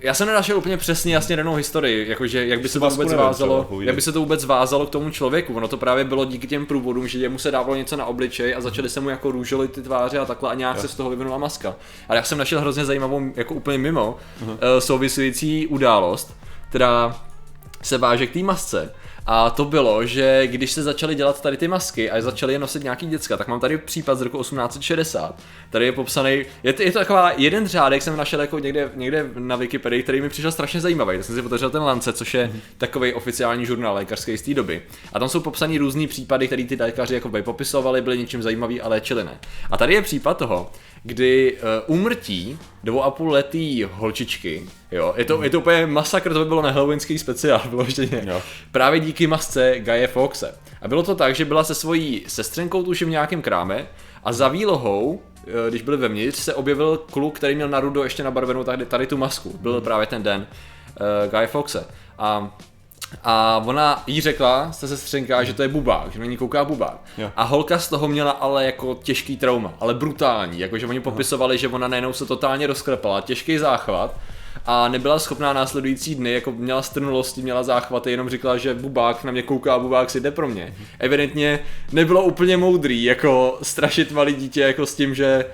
já 0.00 0.14
jsem 0.14 0.26
nenašel 0.26 0.58
úplně 0.58 0.76
přesně 0.76 1.14
jasně 1.14 1.36
danou 1.36 1.54
historii, 1.54 2.08
jakože 2.08 2.46
jak 2.46 2.60
by 2.60 2.68
se 2.68 2.80
to 2.80 2.90
vůbec 2.90 3.12
vázalo, 3.12 3.68
jak 3.80 3.94
by 3.94 4.02
se 4.02 4.12
to 4.12 4.20
vůbec 4.20 4.44
vázalo 4.44 4.86
k 4.86 4.90
tomu 4.90 5.10
člověku. 5.10 5.54
Ono 5.54 5.68
to 5.68 5.76
právě 5.76 6.04
bylo 6.04 6.24
díky 6.24 6.46
těm 6.46 6.66
průvodům, 6.66 7.08
že 7.08 7.18
jemu 7.18 7.38
se 7.38 7.50
dávalo 7.50 7.76
něco 7.76 7.96
na 7.96 8.06
obličej 8.06 8.54
a 8.54 8.60
začaly 8.60 8.88
se 8.88 9.00
mu 9.00 9.08
jako 9.08 9.30
růžily 9.30 9.68
ty 9.68 9.82
tváře 9.82 10.18
a 10.18 10.24
takhle 10.24 10.50
a 10.50 10.54
nějak 10.54 10.80
se 10.80 10.88
z 10.88 10.94
toho 10.94 11.10
vyvinula 11.10 11.38
maska. 11.38 11.76
Ale 12.08 12.16
já 12.18 12.24
jsem 12.24 12.38
našel 12.38 12.60
hrozně 12.60 12.84
zajímavou, 12.84 13.32
jako 13.36 13.54
úplně 13.54 13.78
mimo, 13.78 14.16
uh 14.42 14.48
souvisující 14.78 15.66
událost, 15.66 16.34
která 16.68 17.20
se 17.82 17.98
váže 17.98 18.26
k 18.26 18.32
té 18.32 18.38
masce. 18.38 18.94
A 19.30 19.50
to 19.50 19.64
bylo, 19.64 20.06
že 20.06 20.46
když 20.46 20.72
se 20.72 20.82
začaly 20.82 21.14
dělat 21.14 21.40
tady 21.40 21.56
ty 21.56 21.68
masky 21.68 22.10
a 22.10 22.20
začaly 22.20 22.52
je 22.52 22.58
nosit 22.58 22.82
nějaký 22.82 23.06
děcka, 23.06 23.36
tak 23.36 23.48
mám 23.48 23.60
tady 23.60 23.78
případ 23.78 24.18
z 24.18 24.22
roku 24.22 24.38
1860. 24.38 25.40
Tady 25.70 25.84
je 25.84 25.92
popsaný, 25.92 26.44
je 26.62 26.72
to, 26.72 26.82
je 26.82 26.92
to 26.92 26.98
taková 26.98 27.32
jeden 27.36 27.68
řádek, 27.68 28.02
jsem 28.02 28.16
našel 28.16 28.40
jako 28.40 28.58
někde, 28.58 28.90
někde 28.94 29.30
na 29.38 29.56
Wikipedii, 29.56 30.02
který 30.02 30.20
mi 30.20 30.28
přišel 30.28 30.52
strašně 30.52 30.80
zajímavý. 30.80 31.16
Tak 31.16 31.26
jsem 31.26 31.34
si 31.34 31.42
otevřel 31.42 31.70
ten 31.70 31.82
Lancet, 31.82 32.16
což 32.16 32.34
je 32.34 32.52
takový 32.78 33.14
oficiální 33.14 33.66
žurnál 33.66 33.94
lékařský 33.94 34.38
z 34.38 34.42
té 34.42 34.54
doby. 34.54 34.82
A 35.12 35.18
tam 35.18 35.28
jsou 35.28 35.40
popsaný 35.40 35.78
různý 35.78 36.06
případy, 36.06 36.46
které 36.46 36.64
ty 36.64 36.76
lékaři 36.80 37.14
jako 37.14 37.28
by 37.28 37.42
popisovali, 37.42 38.02
byly 38.02 38.18
něčím 38.18 38.42
zajímavý 38.42 38.80
a 38.80 38.88
léčili 38.88 39.24
ne. 39.24 39.38
A 39.70 39.76
tady 39.76 39.94
je 39.94 40.02
případ 40.02 40.38
toho, 40.38 40.70
kdy 41.02 41.56
uh, 41.86 41.96
úmrtí 41.96 42.58
dvou 42.84 43.02
a 43.02 43.10
půl 43.10 43.30
letý 43.30 43.84
holčičky, 43.92 44.66
jo, 44.92 45.14
je 45.16 45.24
to, 45.24 45.42
je 45.42 45.50
to 45.50 45.58
úplně 45.58 45.86
masakr, 45.86 46.32
to 46.32 46.38
by 46.38 46.44
bylo 46.44 46.62
na 46.62 46.70
halloweenský 46.70 47.18
speciál, 47.18 47.62
vyloženě. 47.70 48.22
Jo. 48.26 48.42
Právě 48.72 49.00
díky 49.00 49.26
masce 49.26 49.74
Gaje 49.78 50.06
Foxe. 50.06 50.54
A 50.82 50.88
bylo 50.88 51.02
to 51.02 51.14
tak, 51.14 51.34
že 51.34 51.44
byla 51.44 51.64
se 51.64 51.74
svojí 51.74 52.24
sestřenkou 52.26 52.82
tuším 52.82 53.08
v 53.08 53.10
nějakém 53.10 53.42
kráme 53.42 53.86
a 54.24 54.32
za 54.32 54.48
výlohou, 54.48 55.22
eh, 55.46 55.70
když 55.70 55.82
byli 55.82 55.96
vevnitř, 55.96 56.38
se 56.38 56.54
objevil 56.54 56.96
kluk, 57.10 57.36
který 57.36 57.54
měl 57.54 57.68
na 57.68 57.80
rudo 57.80 58.04
ještě 58.04 58.22
nabarvenou 58.22 58.64
tady, 58.64 58.86
tady 58.86 59.06
tu 59.06 59.16
masku. 59.16 59.58
Byl 59.60 59.80
právě 59.80 60.06
ten 60.06 60.22
den 60.22 60.46
uh, 61.00 61.30
Guy 61.30 61.46
Foxe. 61.46 61.86
A 62.18 62.58
a 63.24 63.62
ona 63.66 64.02
jí 64.06 64.20
řekla, 64.20 64.72
se 64.72 64.88
sestřenka, 64.88 65.44
že 65.44 65.54
to 65.54 65.62
je 65.62 65.68
bubák, 65.68 66.12
že 66.12 66.18
na 66.18 66.24
ní 66.24 66.36
kouká 66.36 66.64
bubák. 66.64 67.00
Jo. 67.18 67.30
A 67.36 67.42
holka 67.42 67.78
z 67.78 67.88
toho 67.88 68.08
měla 68.08 68.30
ale 68.30 68.64
jako 68.64 68.98
těžký 69.02 69.36
trauma, 69.36 69.72
ale 69.80 69.94
brutální, 69.94 70.58
jakože 70.58 70.86
oni 70.86 71.00
popisovali, 71.00 71.58
že 71.58 71.68
ona 71.68 71.88
najednou 71.88 72.12
se 72.12 72.26
totálně 72.26 72.66
rozklepala, 72.66 73.20
těžký 73.20 73.58
záchvat 73.58 74.14
a 74.66 74.88
nebyla 74.88 75.18
schopná 75.18 75.52
následující 75.52 76.14
dny, 76.14 76.32
jako 76.32 76.52
měla 76.52 76.82
strnulosti, 76.82 77.42
měla 77.42 77.62
záchvaty, 77.62 78.10
jenom 78.10 78.28
říkala, 78.28 78.56
že 78.56 78.74
bubák 78.74 79.24
na 79.24 79.32
mě 79.32 79.42
kouká, 79.42 79.78
bubák 79.78 80.10
si 80.10 80.20
jde 80.20 80.30
pro 80.30 80.48
mě. 80.48 80.74
Evidentně 80.98 81.58
nebylo 81.92 82.22
úplně 82.22 82.56
moudrý, 82.56 83.04
jako 83.04 83.58
strašit 83.62 84.12
malý 84.12 84.34
dítě 84.34 84.60
jako 84.60 84.86
s 84.86 84.94
tím, 84.94 85.14
že 85.14 85.44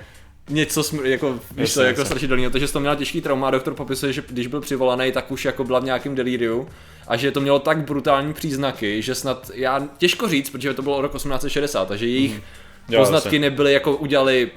něco 0.49 0.81
smr- 0.81 1.05
jako, 1.05 1.39
víš 1.57 1.73
co, 1.73 1.81
jako 1.81 2.05
strašidelného, 2.05 2.51
takže 2.51 2.67
to 2.67 2.79
měla 2.79 2.95
těžký 2.95 3.21
trauma 3.21 3.47
a 3.47 3.51
doktor 3.51 3.73
popisuje, 3.73 4.13
že 4.13 4.23
když 4.29 4.47
byl 4.47 4.61
přivolaný, 4.61 5.11
tak 5.11 5.31
už 5.31 5.45
jako 5.45 5.63
byla 5.63 5.79
v 5.79 5.83
nějakém 5.83 6.15
delíriu 6.15 6.67
a 7.07 7.17
že 7.17 7.31
to 7.31 7.41
mělo 7.41 7.59
tak 7.59 7.77
brutální 7.77 8.33
příznaky, 8.33 9.01
že 9.01 9.15
snad, 9.15 9.51
já 9.53 9.87
těžko 9.97 10.27
říct, 10.27 10.49
protože 10.49 10.73
to 10.73 10.81
bylo 10.81 11.01
rok 11.01 11.15
1860, 11.15 11.87
takže 11.87 12.07
jejich. 12.07 12.41
Jo, 12.89 12.99
poznatky 12.99 13.39
nebyly 13.39 13.73
jako 13.73 13.95
udělali 13.95 14.51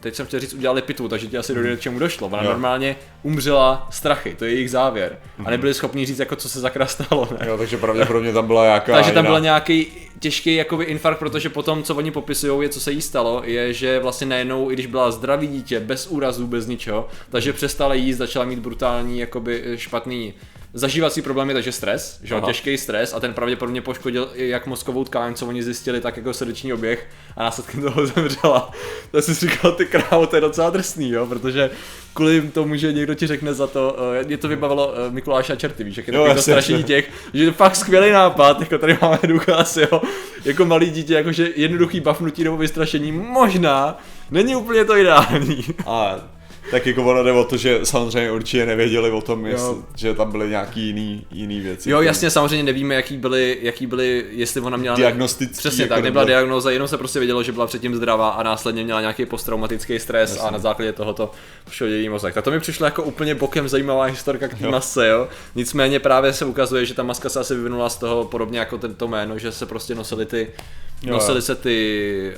teď 0.00 0.14
jsem 0.14 0.26
chtěl 0.26 0.40
říct, 0.40 0.54
udělali 0.54 0.82
pitvu, 0.82 1.08
takže 1.08 1.26
ti 1.26 1.38
asi 1.38 1.54
dojde, 1.54 1.76
k 1.76 1.80
čemu 1.80 1.98
došlo. 1.98 2.26
Ona 2.26 2.42
Jo. 2.42 2.48
normálně 2.48 2.96
umřela 3.22 3.88
strachy, 3.90 4.34
to 4.38 4.44
je 4.44 4.52
jejich 4.52 4.70
závěr. 4.70 5.18
Mhm. 5.38 5.46
A 5.46 5.50
nebyli 5.50 5.74
schopni 5.74 6.06
říct, 6.06 6.18
jako 6.18 6.36
co 6.36 6.48
se 6.48 6.60
zakra 6.60 6.86
stalo, 6.86 7.28
ne? 7.40 7.46
Jo, 7.48 7.58
takže 7.58 7.76
pravděpodobně 7.76 8.32
tam 8.32 8.46
byla 8.46 8.64
nějaká 8.64 8.92
Takže 8.92 9.12
tam 9.12 9.26
byl 9.26 9.40
nějaký 9.40 9.86
těžký 10.18 10.54
jakoby 10.54 10.84
infarkt, 10.84 11.18
protože 11.18 11.48
potom, 11.48 11.82
co 11.82 11.94
oni 11.94 12.10
popisují, 12.10 12.62
je, 12.62 12.68
co 12.68 12.80
se 12.80 12.92
jí 12.92 13.02
stalo, 13.02 13.42
je, 13.44 13.72
že 13.72 13.98
vlastně 13.98 14.26
najednou, 14.26 14.70
i 14.70 14.74
když 14.74 14.86
byla 14.86 15.10
zdravý 15.10 15.46
dítě, 15.46 15.80
bez 15.80 16.06
úrazů, 16.06 16.46
bez 16.46 16.66
ničeho, 16.66 17.08
takže 17.30 17.52
přestala 17.52 17.94
jíst, 17.94 18.16
začala 18.16 18.44
mít 18.44 18.58
brutální, 18.58 19.18
jakoby 19.18 19.62
špatný 19.76 20.34
zažívací 20.72 21.22
problémy, 21.22 21.52
takže 21.52 21.72
stres, 21.72 22.20
že 22.22 22.34
jo, 22.34 22.38
Aha. 22.38 22.46
těžký 22.46 22.78
stres 22.78 23.14
a 23.14 23.20
ten 23.20 23.34
pravděpodobně 23.34 23.82
poškodil 23.82 24.30
i 24.34 24.48
jak 24.48 24.66
mozkovou 24.66 25.04
tkáň, 25.04 25.34
co 25.34 25.46
oni 25.46 25.62
zjistili, 25.62 26.00
tak 26.00 26.16
jako 26.16 26.34
srdeční 26.34 26.72
oběh 26.72 27.08
a 27.36 27.42
následkem 27.42 27.82
toho 27.82 28.06
zemřela. 28.14 28.70
To 29.10 29.22
jsi 29.22 29.34
si 29.34 29.48
říkal, 29.48 29.72
ty 29.72 29.86
krávo, 29.86 30.26
to 30.26 30.36
je 30.36 30.40
docela 30.40 30.70
drsný, 30.70 31.10
jo, 31.10 31.26
protože 31.26 31.70
kvůli 32.14 32.40
tomu, 32.40 32.76
že 32.76 32.92
někdo 32.92 33.14
ti 33.14 33.26
řekne 33.26 33.54
za 33.54 33.66
to, 33.66 33.96
uh, 34.20 34.26
mě 34.26 34.36
to 34.36 34.48
vybavilo 34.48 34.88
uh, 34.88 35.14
Mikuláša 35.14 35.56
Čerty, 35.56 35.84
víš, 35.84 35.96
jak 35.96 36.08
je 36.08 36.34
to 36.34 36.42
strašení 36.42 36.84
těch, 36.84 37.10
že 37.34 37.44
je 37.44 37.50
to 37.50 37.56
fakt 37.56 37.76
skvělý 37.76 38.10
nápad, 38.10 38.60
jako 38.60 38.78
tady 38.78 38.98
máme 39.02 39.18
důkaz, 39.22 39.76
jo, 39.76 40.02
jako 40.44 40.64
malý 40.64 40.90
dítě, 40.90 41.14
jakože 41.14 41.48
jednoduchý 41.56 42.00
bafnutí 42.00 42.44
nebo 42.44 42.56
vystrašení, 42.56 43.12
možná 43.12 43.98
není 44.30 44.56
úplně 44.56 44.84
to 44.84 44.96
ideální. 44.96 45.64
A 45.86 46.16
tak 46.70 46.86
jako 46.86 47.04
ono 47.04 47.22
jde 47.22 47.32
o 47.32 47.44
to, 47.44 47.56
že 47.56 47.80
samozřejmě 47.82 48.32
určitě 48.32 48.66
nevěděli 48.66 49.10
o 49.10 49.20
tom, 49.20 49.46
jestli, 49.46 49.74
že 49.96 50.14
tam 50.14 50.30
byly 50.30 50.48
nějaký 50.48 50.86
jiný, 50.86 51.26
jiný 51.30 51.60
věci. 51.60 51.90
Jo, 51.90 52.00
jasně, 52.00 52.30
samozřejmě 52.30 52.62
nevíme, 52.62 52.94
jaký 52.94 53.16
byly, 53.16 53.58
jaký 53.62 53.86
byly, 53.86 54.24
jestli 54.30 54.60
ona 54.60 54.76
měla... 54.76 54.96
Diagnostický, 54.96 55.58
Přesně 55.58 55.82
jako 55.82 55.94
tak, 55.94 56.04
nebyla 56.04 56.24
diagnóza, 56.24 56.70
jenom 56.70 56.88
se 56.88 56.98
prostě 56.98 57.18
vědělo, 57.18 57.42
že 57.42 57.52
byla 57.52 57.66
předtím 57.66 57.94
zdravá 57.94 58.28
a 58.30 58.42
následně 58.42 58.84
měla 58.84 59.00
nějaký 59.00 59.26
posttraumatický 59.26 59.98
stres 59.98 60.38
a 60.40 60.50
na 60.50 60.58
základě 60.58 60.92
tohoto 60.92 61.30
pošel 61.64 61.88
její 61.88 62.08
mozek. 62.08 62.34
Tak 62.34 62.44
to 62.44 62.50
mi 62.50 62.60
přišlo 62.60 62.84
jako 62.86 63.02
úplně 63.02 63.34
bokem 63.34 63.68
zajímavá 63.68 64.04
historka 64.04 64.48
k 64.48 64.58
té 64.58 64.68
masce, 64.68 65.08
jo. 65.08 65.28
Nicméně 65.54 65.98
právě 65.98 66.32
se 66.32 66.44
ukazuje, 66.44 66.86
že 66.86 66.94
ta 66.94 67.02
maska 67.02 67.28
se 67.28 67.40
asi 67.40 67.54
vyvinula 67.54 67.88
z 67.88 67.96
toho 67.96 68.24
podobně 68.24 68.58
jako 68.58 68.78
tento 68.78 69.08
jméno, 69.08 69.38
že 69.38 69.52
se 69.52 69.66
prostě 69.66 69.94
nosily 69.94 70.26
ty, 70.26 70.48
Jo, 71.02 71.14
nosily 71.14 71.38
jo. 71.38 71.42
se 71.42 71.54
ty 71.54 72.32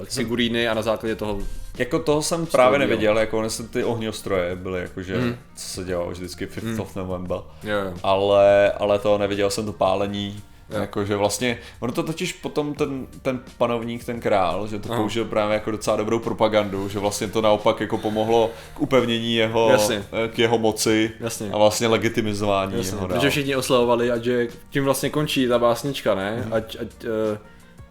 uh, 0.00 0.04
figuríny 0.04 0.68
a 0.68 0.74
na 0.74 0.82
základě 0.82 1.14
toho 1.16 1.38
Jako 1.78 1.98
toho 1.98 2.22
jsem 2.22 2.46
právě 2.46 2.78
nevěděl, 2.78 3.18
jako 3.18 3.38
oni 3.38 3.50
se 3.50 3.68
ty 3.68 3.84
ohňostroje 3.84 4.56
byly, 4.56 4.80
jakože, 4.80 5.16
Mhm. 5.18 5.36
co 5.56 5.68
se 5.68 5.84
dělalo 5.84 6.10
vždycky 6.10 6.46
5th 6.46 6.82
of 6.82 6.96
November. 6.96 7.36
Jo, 7.62 7.78
jo. 7.84 7.92
Ale, 8.02 8.72
ale 8.72 8.98
to 8.98 9.18
neviděl 9.18 9.50
jsem 9.50 9.66
to 9.66 9.72
pálení, 9.72 10.42
Jo. 10.74 10.80
Jakože 10.80 11.16
vlastně, 11.16 11.58
ono 11.80 11.92
to 11.92 12.02
totiž 12.02 12.32
potom 12.32 12.74
ten, 12.74 13.06
ten 13.22 13.40
panovník, 13.58 14.04
ten 14.04 14.20
král, 14.20 14.66
že 14.66 14.78
to 14.78 14.88
Aha. 14.92 15.00
použil 15.00 15.24
právě 15.24 15.54
jako 15.54 15.70
docela 15.70 15.96
dobrou 15.96 16.18
propagandu, 16.18 16.88
že 16.88 16.98
vlastně 16.98 17.28
to 17.28 17.40
naopak 17.40 17.80
jako 17.80 17.98
pomohlo 17.98 18.50
k 18.74 18.80
upevnění 18.80 19.34
jeho, 19.34 19.70
Jasně. 19.70 20.04
eh, 20.24 20.28
k 20.28 20.38
jeho 20.38 20.58
moci 20.58 21.10
Jasně. 21.20 21.50
a 21.52 21.58
vlastně 21.58 21.86
legitimizování 21.86 22.76
Jasně, 22.76 22.96
jeho 22.96 23.06
dál. 23.06 23.16
protože 23.18 23.30
všichni 23.30 23.56
oslavovali 23.56 24.10
a 24.10 24.18
že 24.18 24.48
tím 24.70 24.84
vlastně 24.84 25.10
končí 25.10 25.48
ta 25.48 25.58
básnička, 25.58 26.14
ne? 26.14 26.36
Mhm. 26.44 26.52
Ať, 26.54 26.76
ať 26.80 27.04
uh, 27.04 27.38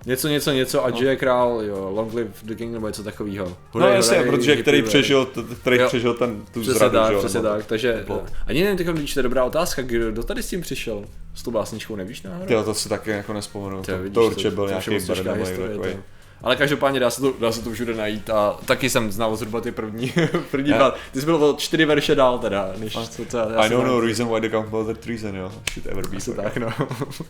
něco, 0.06 0.28
něco, 0.28 0.52
něco, 0.52 0.86
ať 0.86 1.02
je 1.02 1.16
král, 1.16 1.62
jo, 1.64 1.92
long 1.94 2.14
live 2.14 2.30
the 2.44 2.56
king 2.56 2.74
nebo 2.74 2.88
něco 2.88 3.04
takového. 3.04 3.58
No 3.76 3.88
jasně, 3.88 4.24
protože 4.24 4.56
který 4.56 4.82
přežil, 4.82 5.28
který 5.62 5.78
Jo. 5.78 5.88
přežil 5.88 6.14
ten, 6.14 6.42
tu 6.54 6.62
Přesně 6.62 6.74
zradu, 6.74 6.94
tak, 6.96 7.14
jo, 7.14 7.20
přesně 7.20 7.42
nebo 7.42 7.54
tak, 7.56 7.66
takže 7.66 8.06
ani 8.48 8.64
nevím, 8.64 8.78
tyko, 8.78 8.92
když 8.94 9.14
to 9.14 9.20
je 9.20 9.24
dobrá 9.24 9.44
otázka, 9.44 9.82
kdo 9.82 10.24
tady 10.24 10.44
s 10.44 10.50
tím 10.50 10.62
přišel? 10.62 11.06
S 11.36 11.44
tou 11.44 11.52
básničkou, 11.52 11.96
nevíš 11.96 12.22
náhodou? 12.22 12.46
Tyjo, 12.46 12.64
to 12.64 12.74
si 12.74 12.90
taky 12.90 13.10
jako 13.10 13.34
nespomenu, 13.34 13.84
to, 13.84 13.92
to 14.14 14.26
určitě 14.26 14.52
byl 14.52 14.68
nějaký 14.68 14.98
Bernard 15.08 15.40
historie, 15.40 15.70
takový. 15.70 15.94
To. 16.40 16.46
Ale 16.46 16.56
každopádně 16.56 17.00
dá 17.00 17.10
se, 17.10 17.22
to, 17.22 17.34
dá 17.40 17.52
se 17.52 17.64
to 17.64 17.72
všude 17.72 17.94
najít 17.94 18.30
a 18.30 18.58
taky 18.66 18.90
jsem 18.90 19.12
znal 19.12 19.36
zhruba 19.36 19.62
ty 19.62 19.72
první, 19.72 20.14
první 20.52 20.74
dva. 20.74 20.96
Ty 21.12 21.20
jsi 21.20 21.26
byl 21.26 21.44
o 21.44 21.54
čtyři 21.54 21.86
verše 21.86 22.16
dál 22.16 22.40
teda, 22.40 22.74
než 22.78 22.94
co, 22.94 23.26
co 23.26 23.38
já 23.38 23.46
I 23.46 23.70
don't 23.70 23.88
know 23.88 24.02
reason 24.02 24.34
why 24.34 24.42
the 24.42 24.50
gunpowder 24.50 24.96
treason, 24.96 25.36
jo, 25.36 25.52
should 25.74 25.88
ever 25.88 26.08
be 26.08 26.18
Asi 26.18 26.34
tak, 26.34 26.58
no. 26.58 26.70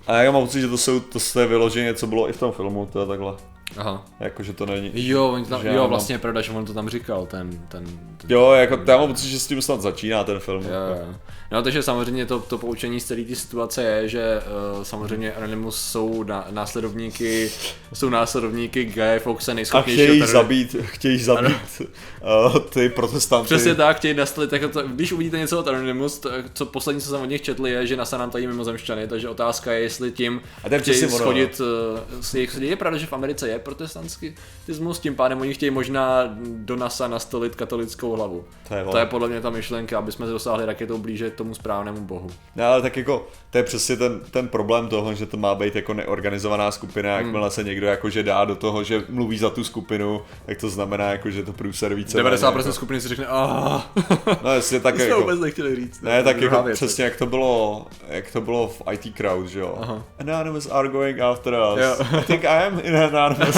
A 0.08 0.22
já 0.22 0.32
mám 0.32 0.42
pocit, 0.44 0.62
že 0.62 0.68
to 0.68 0.78
jsou, 0.78 1.00
to 1.00 1.40
je 1.40 1.48
vyloženě, 1.48 1.94
co 1.94 2.08
bylo 2.08 2.30
i 2.30 2.34
v 2.34 2.40
tom 2.40 2.52
filmu, 2.52 2.90
to 2.94 3.02
je 3.02 3.08
takhle, 3.08 3.34
Aha. 3.78 4.06
jakože 4.20 4.54
to 4.54 4.66
není. 4.66 4.92
Jo, 4.94 5.28
on 5.28 5.46
tam, 5.46 5.66
jo, 5.66 5.74
mám- 5.82 5.90
vlastně 5.90 6.16
je 6.16 6.20
pravda, 6.20 6.42
že 6.42 6.52
on 6.52 6.66
to 6.66 6.74
tam 6.74 6.90
říkal, 6.90 7.26
ten, 7.26 7.50
ten, 7.68 7.86
ten 8.18 8.32
Jo, 8.32 8.52
jako 8.52 8.80
já 8.88 8.98
mám 8.98 9.08
pocit, 9.08 9.28
že 9.28 9.40
s 9.40 9.48
tím 9.48 9.62
snad 9.62 9.82
začíná 9.82 10.24
ten 10.24 10.40
film. 10.40 10.64
Jo, 10.64 10.70
jo. 10.70 11.16
No, 11.52 11.62
takže 11.64 11.84
samozřejmě 11.84 12.26
to, 12.26 12.40
to 12.40 12.58
poučení 12.58 13.00
z 13.00 13.06
celé 13.06 13.24
té 13.24 13.36
situace 13.36 13.84
je, 13.84 14.10
že 14.10 14.42
uh, 14.78 14.84
samozřejmě 14.84 15.34
Anonymous 15.34 15.82
jsou 15.82 16.24
na, 16.24 16.48
následovníky, 16.52 17.52
jsou 17.94 18.10
následovníky 18.10 18.86
Guy 18.86 19.20
Fawkese 19.20 19.52
A 19.52 19.56
nejschopnějšího 19.56 20.08
chtějí 20.08 20.22
teror- 20.22 20.32
zabít, 20.32 20.76
chtějí 20.82 21.18
zabít 21.18 21.82
uh, 21.82 22.60
ty 22.60 22.90
protestanty. 22.90 23.46
Přesně 23.46 23.76
tak, 23.76 23.98
chtějí 23.98 24.14
nastolit, 24.14 24.54
jako 24.54 24.70
to, 24.70 24.82
když 24.88 25.12
uvidíte 25.12 25.38
něco 25.38 25.60
od 25.60 25.68
Anonymous, 25.68 26.20
to, 26.20 26.30
co 26.54 26.66
poslední, 26.66 27.02
co 27.02 27.10
jsem 27.10 27.22
od 27.22 27.26
nich 27.26 27.42
četl, 27.42 27.68
je, 27.68 27.88
že 27.88 27.98
nám 28.18 28.30
tady 28.32 28.48
mimozemšťany, 28.48 29.08
takže 29.08 29.30
otázka 29.30 29.72
je, 29.72 29.80
jestli 29.80 30.12
tím 30.12 30.42
A 30.64 30.78
chtějí 30.78 31.06
ono, 31.06 31.18
schodit, 31.18 31.60
uh, 31.60 32.22
s 32.22 32.34
jejich, 32.34 32.58
je 32.60 32.76
pravda, 32.76 32.98
že 32.98 33.06
v 33.06 33.14
Americe 33.14 33.50
je 33.50 33.59
protestantismus, 33.60 35.00
tím 35.00 35.16
pádem 35.16 35.42
oni 35.42 35.54
chtějí 35.54 35.70
možná 35.72 36.24
do 36.46 36.76
NASA 36.76 37.08
nastolit 37.08 37.56
katolickou 37.56 38.12
hlavu. 38.16 38.46
To 38.68 38.76
je, 38.76 38.84
To 38.84 38.98
je 38.98 39.06
podle 39.06 39.28
mě 39.28 39.42
ta 39.42 39.50
myšlenka, 39.50 39.98
aby 39.98 40.12
jsme 40.12 40.26
se 40.26 40.32
dosáhli 40.32 40.66
raketou 40.66 40.98
blíže 40.98 41.30
k 41.30 41.36
tomu 41.36 41.56
správnému 41.56 42.00
bohu. 42.02 42.30
No, 42.56 42.66
ale 42.66 42.82
tak 42.82 42.98
jako, 42.98 43.28
to 43.50 43.58
je 43.58 43.64
přesně 43.64 43.96
ten, 43.98 44.20
ten 44.32 44.48
problém 44.48 44.88
toho, 44.88 45.14
že 45.14 45.26
to 45.26 45.38
má 45.38 45.56
být 45.56 45.76
jako 45.76 45.94
neorganizovaná 45.94 46.72
skupina, 46.72 47.10
Hmm. 47.16 47.26
jakmile 47.26 47.52
se 47.52 47.64
někdo 47.64 47.88
jakože 47.88 48.24
dá 48.24 48.46
do 48.46 48.56
toho, 48.56 48.84
že 48.84 49.04
mluví 49.10 49.38
za 49.38 49.50
tu 49.50 49.64
skupinu, 49.64 50.22
tak 50.46 50.58
to 50.58 50.70
znamená 50.70 51.12
jako, 51.12 51.32
že 51.32 51.44
to 51.44 51.54
průser 51.54 51.94
více. 51.96 52.18
90% 52.24 52.58
jako, 52.58 52.74
skupiny 52.74 53.02
si 53.02 53.08
řekne, 53.08 53.26
ah, 53.30 53.82
No 54.44 54.54
jasně, 54.54 54.80
tak 54.80 54.98
jako, 55.00 55.20
vůbec 55.22 55.40
nechtěli 55.40 55.76
říct. 55.76 56.02
ne, 56.02 56.24
tak 56.24 56.40
Druhá 56.40 56.56
jako 56.56 56.66
věc. 56.66 56.78
přesně 56.78 57.04
jak 57.04 57.16
to 57.16 57.26
bylo, 57.26 57.86
jak 58.08 58.32
to 58.32 58.42
bylo 58.42 58.68
v 58.68 58.82
IT 58.92 59.16
Crowd, 59.18 59.48
že 59.48 59.60
jo. 59.60 59.78
Aha. 59.82 60.04
Anonymous 60.20 60.68
are 60.72 60.88
going 60.90 61.20
after 61.20 61.54
us. 61.54 61.80
Jo. 61.84 61.96
I 62.20 62.24
think 62.24 62.44
I 62.44 62.48
am 62.68 62.80
in 62.84 62.96
Anonymous. 62.98 63.49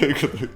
Jako 0.00 0.26
to- 0.28 0.46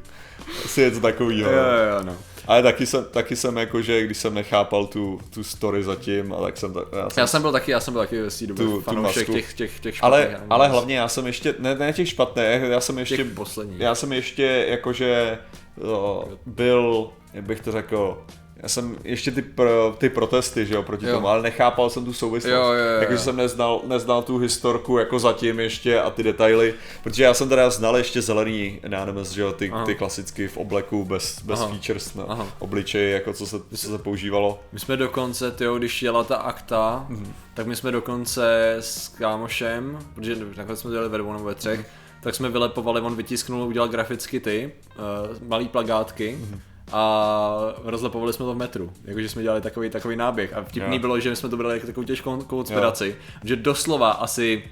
Asi 0.65 0.81
něco 0.81 1.01
takového. 1.01 1.51
Jo, 1.51 1.59
jo, 1.59 1.97
jo, 1.97 2.03
no. 2.05 2.17
Ale 2.47 2.63
taky 2.63 2.87
jsem, 2.87 3.05
taky 3.11 3.37
jsem 3.37 3.57
jako, 3.57 3.83
že 3.83 4.03
když 4.03 4.17
jsem 4.19 4.35
nechápal 4.35 4.87
tu, 4.87 5.21
tu 5.35 5.45
story 5.45 5.83
zatím, 5.83 6.33
a 6.33 6.41
tak 6.41 6.57
jsem, 6.57 6.73
ta- 6.73 6.81
já 6.93 7.11
jsem 7.11 7.21
Já 7.21 7.27
jsem 7.27 7.43
byl 7.43 7.53
taky, 7.53 7.71
já 7.71 7.81
jsem 7.81 7.93
byl 7.95 8.03
taky 8.03 8.23
ve 8.23 8.31
té 8.31 8.47
době 8.47 8.67
Tu- 8.67 8.73
tu 8.73 8.81
fanoušek 8.81 9.17
masku. 9.29 9.33
těch, 9.33 9.55
těch, 9.55 9.81
těch 9.81 9.97
špatných 9.97 10.29
ale, 10.29 10.41
ale 10.51 10.69
hlavně 10.69 10.97
já 10.97 11.09
jsem 11.09 11.27
ještě, 11.27 11.55
ne, 11.59 11.75
ne 11.75 11.93
těch 11.93 12.09
špatných, 12.09 12.63
já 12.71 12.81
jsem 12.81 12.99
ještě, 12.99 13.17
těch 13.17 13.27
posledních. 13.27 13.81
já 13.81 13.95
jsem 13.95 14.13
ještě 14.13 14.65
jakože 14.69 15.39
o, 15.83 16.25
byl, 16.47 17.11
jak 17.33 17.45
bych 17.45 17.61
to 17.61 17.73
řekl, 17.73 18.25
já 18.63 18.69
jsem 18.69 18.97
ještě 19.05 19.31
ty, 19.31 19.43
pro, 19.43 19.95
ty 19.99 20.09
protesty, 20.09 20.67
že 20.67 20.75
jo, 20.75 20.83
proti 20.83 21.07
Jo. 21.07 21.15
tomu, 21.15 21.29
ale 21.29 21.43
nechápal 21.43 21.91
jsem 21.91 22.05
tu 22.05 22.13
souvislost. 22.13 22.53
Jo, 22.53 22.63
jo, 22.63 22.73
jo, 22.73 23.01
Jakože 23.01 23.17
jo. 23.19 23.23
jsem 23.25 23.37
neznal, 23.37 23.81
neznal 23.87 24.23
tu 24.23 24.39
historku 24.39 24.99
jako 24.99 25.19
zatím 25.19 25.61
ještě 25.61 26.01
a 26.01 26.11
ty 26.11 26.23
detaily, 26.23 26.75
protože 27.03 27.23
já 27.23 27.35
jsem 27.35 27.49
teda 27.49 27.71
znal 27.71 27.97
ještě 27.97 28.23
zelený 28.23 28.81
Anonymous, 28.87 29.31
že 29.31 29.41
jo, 29.43 29.53
ty, 29.53 29.71
Aha. 29.71 29.87
ty 29.87 29.95
klasicky 29.95 30.49
v 30.49 30.57
obleku, 30.57 31.05
bez, 31.05 31.43
bez 31.43 31.61
Aha. 31.61 31.69
features 31.69 32.15
na 32.15 32.25
Aha. 32.29 32.47
obličeji, 32.59 33.13
jako 33.13 33.33
co 33.33 33.47
se, 33.47 33.57
co 33.71 33.77
se 33.77 33.99
používalo. 33.99 34.61
My 34.73 34.81
jsme 34.81 34.97
dokonce, 34.97 35.51
tyjo, 35.51 35.79
když 35.79 36.03
jela 36.03 36.25
ta 36.25 36.37
akta, 36.37 37.07
Mhm. 37.09 37.33
tak 37.55 37.67
my 37.67 37.77
jsme 37.77 37.91
dokonce 37.93 38.77
s 38.81 39.09
kámošem, 39.09 39.99
protože 40.15 40.37
nakonec 40.57 40.81
jsme 40.81 40.91
dělali 40.91 41.09
ve 41.09 41.19
dvou 41.19 41.33
nebo 41.33 41.45
ve 41.45 41.55
třech, 41.55 41.87
tak 42.23 42.35
jsme 42.35 42.49
vylepovali, 42.49 43.01
on 43.01 43.17
vytisknul, 43.17 43.67
udělal 43.69 43.89
graficky 43.89 44.41
ty, 44.41 44.73
uh, 44.99 45.49
malý 45.49 45.69
plagátky, 45.69 46.37
Mhm. 46.41 46.61
A 46.93 47.59
rozlepovali 47.85 48.33
jsme 48.33 48.45
to 48.45 48.55
v 48.55 48.57
metru, 48.57 48.93
jakože 49.05 49.29
jsme 49.29 49.43
dělali 49.43 49.61
takový, 49.61 49.91
takový 49.91 50.17
náběh. 50.17 50.55
A 50.57 50.63
vtipný 50.63 50.97
Jo. 50.97 51.01
bylo, 51.01 51.21
že 51.21 51.37
jsme 51.37 51.49
to 51.49 51.57
brali 51.57 51.75
jako 51.75 51.87
takovou 51.87 52.05
těžkou 52.07 52.37
konspiraci, 52.43 53.17
že 53.45 53.57
doslova 53.57 54.11
asi 54.11 54.63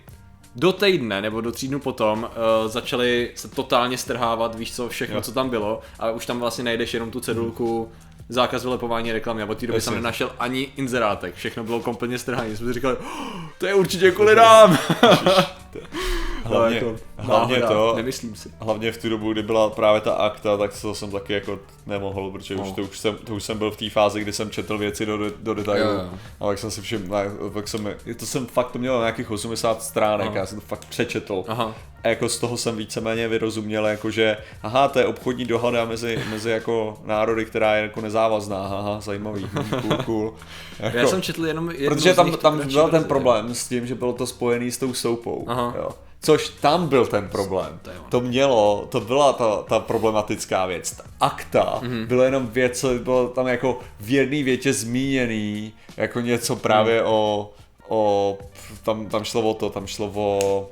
do 0.57 0.73
týdne 0.73 1.23
nebo 1.23 1.41
do 1.41 1.53
tří 1.53 1.69
dnů 1.69 1.81
potom 1.81 2.23
uh, 2.23 2.71
začali 2.71 3.31
se 3.35 3.49
totálně 3.49 3.99
strhávat, 3.99 4.55
víš 4.55 4.75
co, 4.77 4.89
všechno, 4.89 5.17
Jo. 5.17 5.23
co 5.23 5.33
tam 5.33 5.49
bylo. 5.51 5.81
A 5.99 6.11
už 6.11 6.27
tam 6.27 6.41
vlastně 6.41 6.65
najdeš 6.65 6.95
jenom 6.95 7.11
tu 7.11 7.21
cedulku 7.21 7.93
zákaz 8.29 8.63
vylepování 8.63 9.13
reklamy. 9.13 9.43
A 9.43 9.47
od 9.47 9.59
té 9.59 9.67
doby 9.67 9.81
jsem 9.81 9.95
nenašel 9.95 10.31
ani 10.39 10.69
inzerátek, 10.77 11.35
všechno 11.35 11.65
bylo 11.65 11.81
kompletně 11.81 12.19
strhané, 12.19 12.57
jsme 12.57 12.67
si 12.67 12.73
říkali, 12.73 12.97
"Oh, 12.97 13.41
to 13.59 13.67
je 13.67 13.75
určitě 13.75 14.11
kvůli 14.11 14.35
nám. 14.35 14.79
Hlavně, 16.49 16.77
jako 16.77 16.97
hlavně 17.17 17.59
náhoda, 17.59 17.81
to, 17.81 17.97
Nemyslím 17.97 18.37
si. 18.37 18.49
Hlavně 18.61 18.93
v 18.93 18.99
tu 19.03 19.09
dobu, 19.09 19.33
kdy 19.33 19.43
byla 19.43 19.71
právě 19.71 20.01
ta 20.01 20.13
akta, 20.13 20.57
tak 20.57 20.81
to 20.83 20.95
jsem 20.95 21.11
taky 21.11 21.33
jako 21.33 21.59
nemohl, 21.87 22.31
protože 22.31 22.55
No. 22.55 22.63
už, 22.63 22.73
to, 22.73 22.83
už, 22.83 22.99
jsem, 22.99 23.17
to 23.17 23.35
už 23.35 23.43
jsem 23.43 23.59
byl 23.59 23.71
v 23.71 23.77
té 23.77 23.91
fázi, 23.91 24.21
kdy 24.21 24.33
jsem 24.33 24.51
četl 24.51 24.79
věci 24.79 25.07
do, 25.07 25.19
do, 25.43 25.55
detailu. 25.55 25.91
Jo, 25.91 25.99
jo. 25.99 26.09
A 26.41 26.45
pak 26.45 26.59
jsem 26.59 26.71
si 26.71 26.81
všiml, 26.81 27.17
pak 27.53 27.69
jsem, 27.69 27.95
to 28.19 28.27
jsem 28.27 28.47
fakt 28.47 28.71
to 28.71 28.79
měl 28.79 28.99
nějakých 29.01 29.31
80 29.31 29.83
stránek, 29.83 30.27
Aha. 30.29 30.37
já 30.37 30.47
jsem 30.47 30.61
to 30.61 30.67
fakt 30.67 30.85
přečetl. 30.85 31.45
Aha. 31.49 31.75
A 32.05 32.09
jako 32.09 32.29
z 32.29 32.39
toho 32.39 32.57
jsem 32.57 32.77
víceméně 32.77 33.29
vyrozuměl, 33.29 33.87
jako 33.87 34.11
že 34.11 34.37
aha, 34.63 34.89
to 34.89 34.99
je 34.99 35.07
obchodní 35.07 35.45
dohoda 35.45 35.85
mezi, 35.85 36.19
mezi 36.31 36.51
jako 36.51 36.99
národy, 37.05 37.45
která 37.45 37.77
je 37.77 37.83
jako 37.83 38.01
nezávazná, 38.01 38.65
aha, 38.65 39.01
zajímavý, 39.01 39.49
cool, 39.83 39.97
cool. 40.05 40.35
Jako, 40.81 40.97
Já 40.97 41.07
jsem 41.07 41.23
četl 41.23 41.47
jenom 41.47 41.71
jednu 41.71 41.89
Protože 41.97 42.15
tam, 42.15 42.33
tam 42.33 42.69
byl 42.69 42.89
ten 42.89 43.05
problém 43.05 43.55
s 43.55 43.69
tím, 43.69 43.87
že 43.87 43.95
bylo 43.95 44.13
to 44.13 44.27
spojený 44.27 44.71
s 44.71 44.79
tou 44.79 44.95
soupou. 44.95 45.45
Aha. 45.49 45.75
Jo. 45.79 45.89
Což 46.21 46.49
tam 46.49 46.89
byl 46.89 47.07
ten 47.07 47.29
problém. 47.29 47.81
To 48.09 48.21
mělo, 48.21 48.87
to 48.91 49.01
byla 49.01 49.33
ta, 49.33 49.63
ta 49.63 49.79
problematická 49.81 50.67
věc. 50.67 50.91
Ta 50.93 51.03
akta 51.21 51.79
Mhm. 51.83 51.91
mm-hmm. 51.93 52.07
bylo 52.07 52.23
jenom 52.23 52.47
věc, 52.47 52.81
co 52.81 52.89
bylo 52.95 53.29
tam 53.29 53.47
jako 53.47 53.79
v 54.01 54.11
jedné 54.11 54.43
větě 54.43 54.73
zmíněný, 54.73 55.73
jako 55.97 56.21
něco 56.21 56.57
právě 56.57 57.01
Mhm. 57.03 57.11
o, 57.13 57.51
o 57.89 58.39
tam, 58.83 59.07
tam 59.07 59.25
šlo 59.25 59.43
o 59.51 59.55
to, 59.55 59.71
tam 59.71 59.87
šlo 59.87 60.13
o 60.15 60.69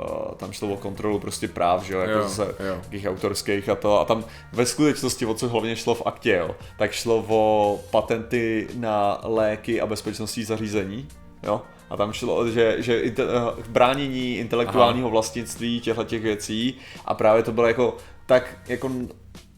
Uh, 0.00 0.34
tam 0.34 0.52
šlo 0.52 0.68
o 0.68 0.76
kontrolu 0.76 1.18
prostě 1.18 1.48
práv, 1.48 1.82
že 1.82 1.94
jo, 1.94 2.00
jako 2.00 2.12
Jo, 2.12 2.22
zase 2.28 2.54
jo. 2.92 3.10
autorských 3.10 3.68
a 3.68 3.74
to 3.74 4.00
a 4.00 4.04
tam 4.04 4.24
ve 4.52 4.66
skutečnosti, 4.66 5.26
o 5.26 5.34
co 5.34 5.48
hlavně 5.48 5.76
šlo 5.76 5.94
v 5.94 6.02
aktě, 6.06 6.30
jo, 6.40 6.54
tak 6.78 6.92
šlo 6.92 7.24
o 7.28 7.80
patenty 7.90 8.68
na 8.74 9.20
léky 9.24 9.80
a 9.80 9.86
bezpečnostní 9.86 10.44
zařízení, 10.44 11.08
jo, 11.42 11.62
a 11.94 11.96
tam 11.96 12.12
šlo, 12.12 12.50
že, 12.50 12.76
že 12.78 13.00
inte, 13.00 13.22
eh, 13.22 13.62
bránění 13.68 14.36
intelektuálního 14.36 15.10
vlastnictví 15.10 15.80
těchto 15.80 16.04
těch 16.04 16.22
věcí. 16.22 16.74
A 17.04 17.14
právě 17.14 17.42
to 17.42 17.52
bylo 17.52 17.66
jako 17.66 17.96
tak 18.26 18.58
jako 18.68 18.90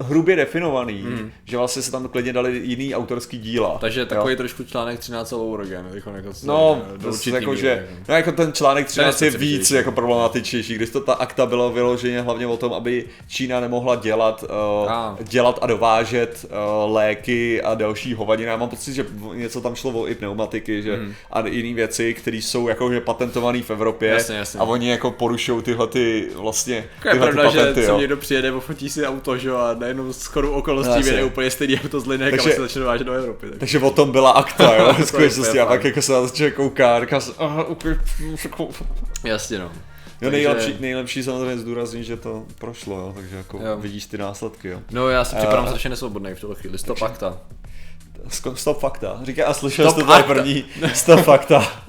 hrubě 0.00 0.37
definovaný, 0.37 1.02
mm. 1.02 1.33
že 1.45 1.56
vlastně 1.56 1.83
se 1.83 1.90
tam 1.90 2.09
klidně 2.09 2.33
dali 2.33 2.61
jiný 2.64 2.95
autorský 2.95 3.38
díla. 3.38 3.78
Takže 3.80 4.06
takový 4.06 4.33
jo? 4.33 4.37
trošku 4.37 4.64
článek 4.64 4.99
13 4.99 5.33
Lourgen, 5.33 5.90
jako, 5.95 6.11
jako 6.11 6.30
No, 6.45 6.83
to 7.02 7.30
jako, 7.30 7.54
že, 7.54 7.68
jako. 7.68 7.92
no, 8.09 8.14
jako 8.14 8.33
ten 8.33 8.52
článek 8.52 8.87
13 8.87 9.23
je 9.23 9.30
víc 9.30 9.71
jako 9.71 9.92
problematičnější, 9.92 10.75
když 10.75 10.90
to 10.90 11.00
ta 11.00 11.12
akta 11.14 11.47
byla 11.47 11.68
vyloženě 11.68 12.21
hlavně 12.21 12.47
o 12.47 12.56
tom, 12.56 12.73
aby 12.73 13.04
Čína 13.28 13.61
nemohla 13.61 13.97
dělat, 13.97 14.45
uh, 14.83 14.92
a. 14.92 15.16
dělat 15.23 15.59
a 15.62 15.66
dovážet 15.66 16.45
uh, 16.45 16.92
léky 16.95 17.62
a 17.62 17.75
další 17.75 18.14
hovadiny. 18.14 18.50
Já 18.50 18.56
mám 18.56 18.68
pocit, 18.68 18.95
že 18.95 19.06
něco 19.35 19.61
tam 19.61 19.75
šlo 19.75 19.90
o 19.90 20.06
i 20.06 20.14
pneumatiky, 20.14 20.83
že 20.83 20.97
mm. 20.97 21.14
a 21.30 21.47
jiné 21.47 21.75
věci, 21.75 22.14
které 22.14 22.37
jsou 22.37 22.68
jako 22.68 22.92
že 22.92 23.00
patentované 23.00 23.62
v 23.62 23.71
Evropě 23.71 24.09
jasně, 24.09 24.37
jasně. 24.37 24.61
a 24.61 24.64
oni 24.64 24.90
jako 24.90 25.11
porušují 25.11 25.62
tyhle 25.62 25.87
ty 25.87 26.28
vlastně 26.35 26.85
tyhle 27.02 27.28
je 27.28 27.33
pravda, 27.33 27.50
ty 27.50 27.59
patenty, 27.59 27.80
že 27.80 27.87
jo. 27.87 27.99
někdo 27.99 28.16
přijede, 28.16 28.52
fotí 28.61 28.90
si 28.90 29.06
auto, 29.06 29.38
že 29.38 29.50
a 29.50 29.65
najednou 29.75 30.12
skoro 30.12 30.52
okolností 30.52 31.02
vyjde 31.02 31.25
úplně 31.25 31.50
stejný 31.50 31.80
auto 31.80 32.00
z 32.00 32.06
linek 32.06 32.30
takže, 32.30 32.52
a 32.52 32.54
se 32.54 32.61
začne 32.61 32.80
dovážet 32.80 33.04
do 33.04 33.12
Evropy. 33.12 33.50
Tak. 33.50 33.58
Takže 33.58 33.78
o 33.78 33.90
tom 33.90 34.12
byla 34.12 34.30
akta, 34.30 34.76
jo, 34.76 34.94
v 34.99 35.04
skutečnosti. 35.04 35.61
A 35.61 35.66
pak 35.66 35.85
jako 35.85 36.02
se 36.02 36.12
na 36.12 36.20
to 36.20 36.28
člověk 36.28 36.54
kouká, 36.54 37.00
říká 37.00 37.20
se, 37.20 37.32
aha, 37.38 37.64
úplně... 37.64 37.99
Jasně 39.25 39.58
no. 39.58 39.73
Jo, 40.20 40.30
nejlepší, 40.30 40.66
takže... 40.66 40.80
nejlepší 40.80 41.23
samozřejmě 41.23 41.58
zdůraznit, 41.58 42.04
že 42.04 42.16
to 42.16 42.44
prošlo, 42.58 42.99
jo, 42.99 43.12
takže 43.16 43.37
jako 43.37 43.58
jo. 43.58 43.76
vidíš 43.76 44.06
ty 44.06 44.18
následky, 44.18 44.68
jo. 44.68 44.80
No 44.90 45.08
já 45.08 45.25
se 45.25 45.37
připadám 45.37 45.64
uh, 45.64 45.68
strašně 45.68 45.90
nesvobodný 45.90 46.35
v 46.35 46.40
tuhle 46.40 46.56
chvíli, 46.56 46.78
stop 46.78 47.02
akta. 47.02 47.38
Stop 48.54 48.78
fakta, 48.78 49.20
říká 49.23 49.46
a 49.46 49.54
slyšel 49.54 49.90
jste 49.90 50.00
to 50.00 50.06
tady 50.06 50.23
první, 50.23 50.64
stop 50.94 51.20
fakta. 51.20 51.82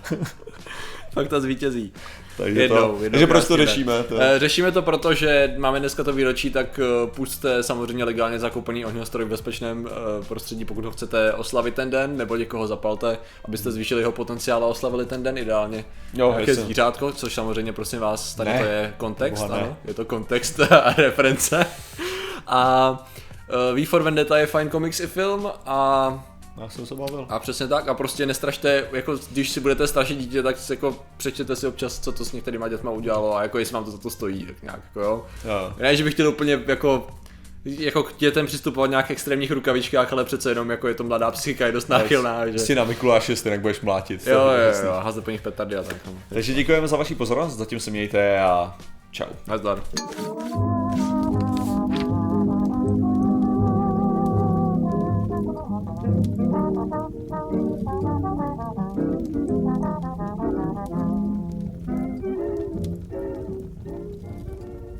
fakta 1.14 1.40
zvítězí. 1.40 1.94
Takže, 2.38 2.62
jednou, 2.62 2.78
to, 2.78 3.04
jednou 3.04 3.10
takže 3.10 3.28
proč 3.28 3.48
to 3.48 3.58
řešíme? 3.58 4.04
To? 4.04 4.22
Eh, 4.22 4.40
řešíme 4.40 4.72
to 4.72 4.82
proto, 4.82 5.14
že 5.14 5.54
máme 5.58 5.80
dneska 5.80 6.04
to 6.04 6.14
výročí, 6.14 6.50
tak 6.50 6.80
eh, 6.80 7.08
pusťte 7.08 7.64
samozřejmě 7.64 8.04
legálně 8.04 8.40
zakoupený 8.40 8.86
ohňostroj 8.86 9.26
v 9.26 9.30
bezpečném 9.30 9.88
eh, 9.88 10.26
prostředí, 10.28 10.66
pokud 10.66 10.86
ho 10.86 10.92
chcete 10.92 11.34
oslavit 11.34 11.74
ten 11.76 11.90
den, 11.90 12.18
nebo 12.18 12.36
někoho 12.36 12.68
zapalte, 12.68 13.18
abyste 13.46 13.72
zvýšili 13.72 14.02
jeho 14.02 14.12
potenciál 14.12 14.64
a 14.64 14.68
oslavili 14.68 15.06
ten 15.06 15.24
den 15.24 15.38
ideálně. 15.38 15.86
Jo, 16.14 16.32
nějaké 16.32 16.56
zvířátko, 16.56 17.12
což 17.12 17.34
samozřejmě 17.34 17.74
prosím 17.74 18.00
vás, 18.00 18.36
tady 18.36 18.50
ne. 18.50 18.60
to 18.60 18.66
je 18.66 18.94
kontext, 18.98 19.44
Boha, 19.44 19.58
ano, 19.58 19.78
je 19.86 19.94
to 19.94 20.06
kontext 20.06 20.60
a 20.72 20.94
reference. 20.98 21.66
A 22.48 22.92
uh, 23.72 23.80
V 23.80 23.86
for 23.86 24.04
Vendetta 24.04 24.38
je 24.38 24.46
fajn 24.48 24.70
komiks 24.70 25.00
i 25.00 25.08
film 25.08 25.52
a 25.66 26.37
já 26.62 26.70
jsem 26.70 26.86
se 26.86 26.96
bavil. 26.96 27.26
A 27.30 27.40
přesně 27.40 27.68
tak, 27.68 27.88
a 27.88 27.94
prostě 27.94 28.26
nestrašte, 28.26 28.88
jako 28.92 29.18
když 29.32 29.50
si 29.50 29.60
budete 29.60 29.88
strašit 29.88 30.16
dítě, 30.16 30.44
tak 30.44 30.58
si 30.58 30.74
jako 30.74 31.06
přečtěte 31.18 31.56
si 31.56 31.68
občas, 31.68 32.00
co 32.00 32.12
to 32.12 32.26
s 32.26 32.32
některýma 32.32 32.68
dětma 32.68 32.92
udělalo 32.92 33.36
a 33.36 33.42
jako 33.42 33.60
jestli 33.60 33.74
vám 33.74 33.86
to 33.86 33.92
za 33.92 33.98
to 33.98 34.10
stojí, 34.10 34.46
tak 34.46 34.64
nějak, 34.64 34.80
jako 34.84 35.02
jo. 35.02 35.26
jo. 35.46 35.74
Ne, 35.80 35.96
že 35.96 36.04
bych 36.04 36.14
chtěl 36.14 36.30
úplně 36.30 36.64
jako 36.68 37.08
jako 37.66 38.04
k 38.04 38.14
dětem 38.18 38.46
přistupovat 38.46 38.90
nějak 38.90 39.12
extrémních 39.12 39.52
rukavičkách, 39.52 40.14
ale 40.14 40.26
přece 40.26 40.52
jenom 40.52 40.70
jako 40.70 40.88
je 40.88 40.94
to 40.94 41.04
mladá 41.04 41.32
psychika, 41.32 41.66
je 41.66 41.72
dost 41.72 41.90
náchylná. 41.90 42.48
Že... 42.48 42.60
Si 42.60 42.76
na 42.76 42.84
Mikuláše 42.84 43.36
jak 43.46 43.62
budeš 43.62 43.82
mlátit. 43.82 44.28
Jo, 44.28 44.40
jo, 44.40 44.86
jo, 44.86 44.92
házet 45.04 45.24
po 45.24 45.32
nich 45.32 45.42
petardy 45.42 45.76
a 45.76 45.84
tak. 45.84 45.98
No. 46.06 46.14
Takže 46.30 46.54
děkujeme 46.54 46.88
za 46.88 46.98
vaši 46.98 47.16
pozornost, 47.16 47.58
zatím 47.58 47.80
se 47.80 47.92
mějte 47.92 48.40
a 48.40 48.78
čau. 49.12 49.26
Nazdar. 49.48 49.84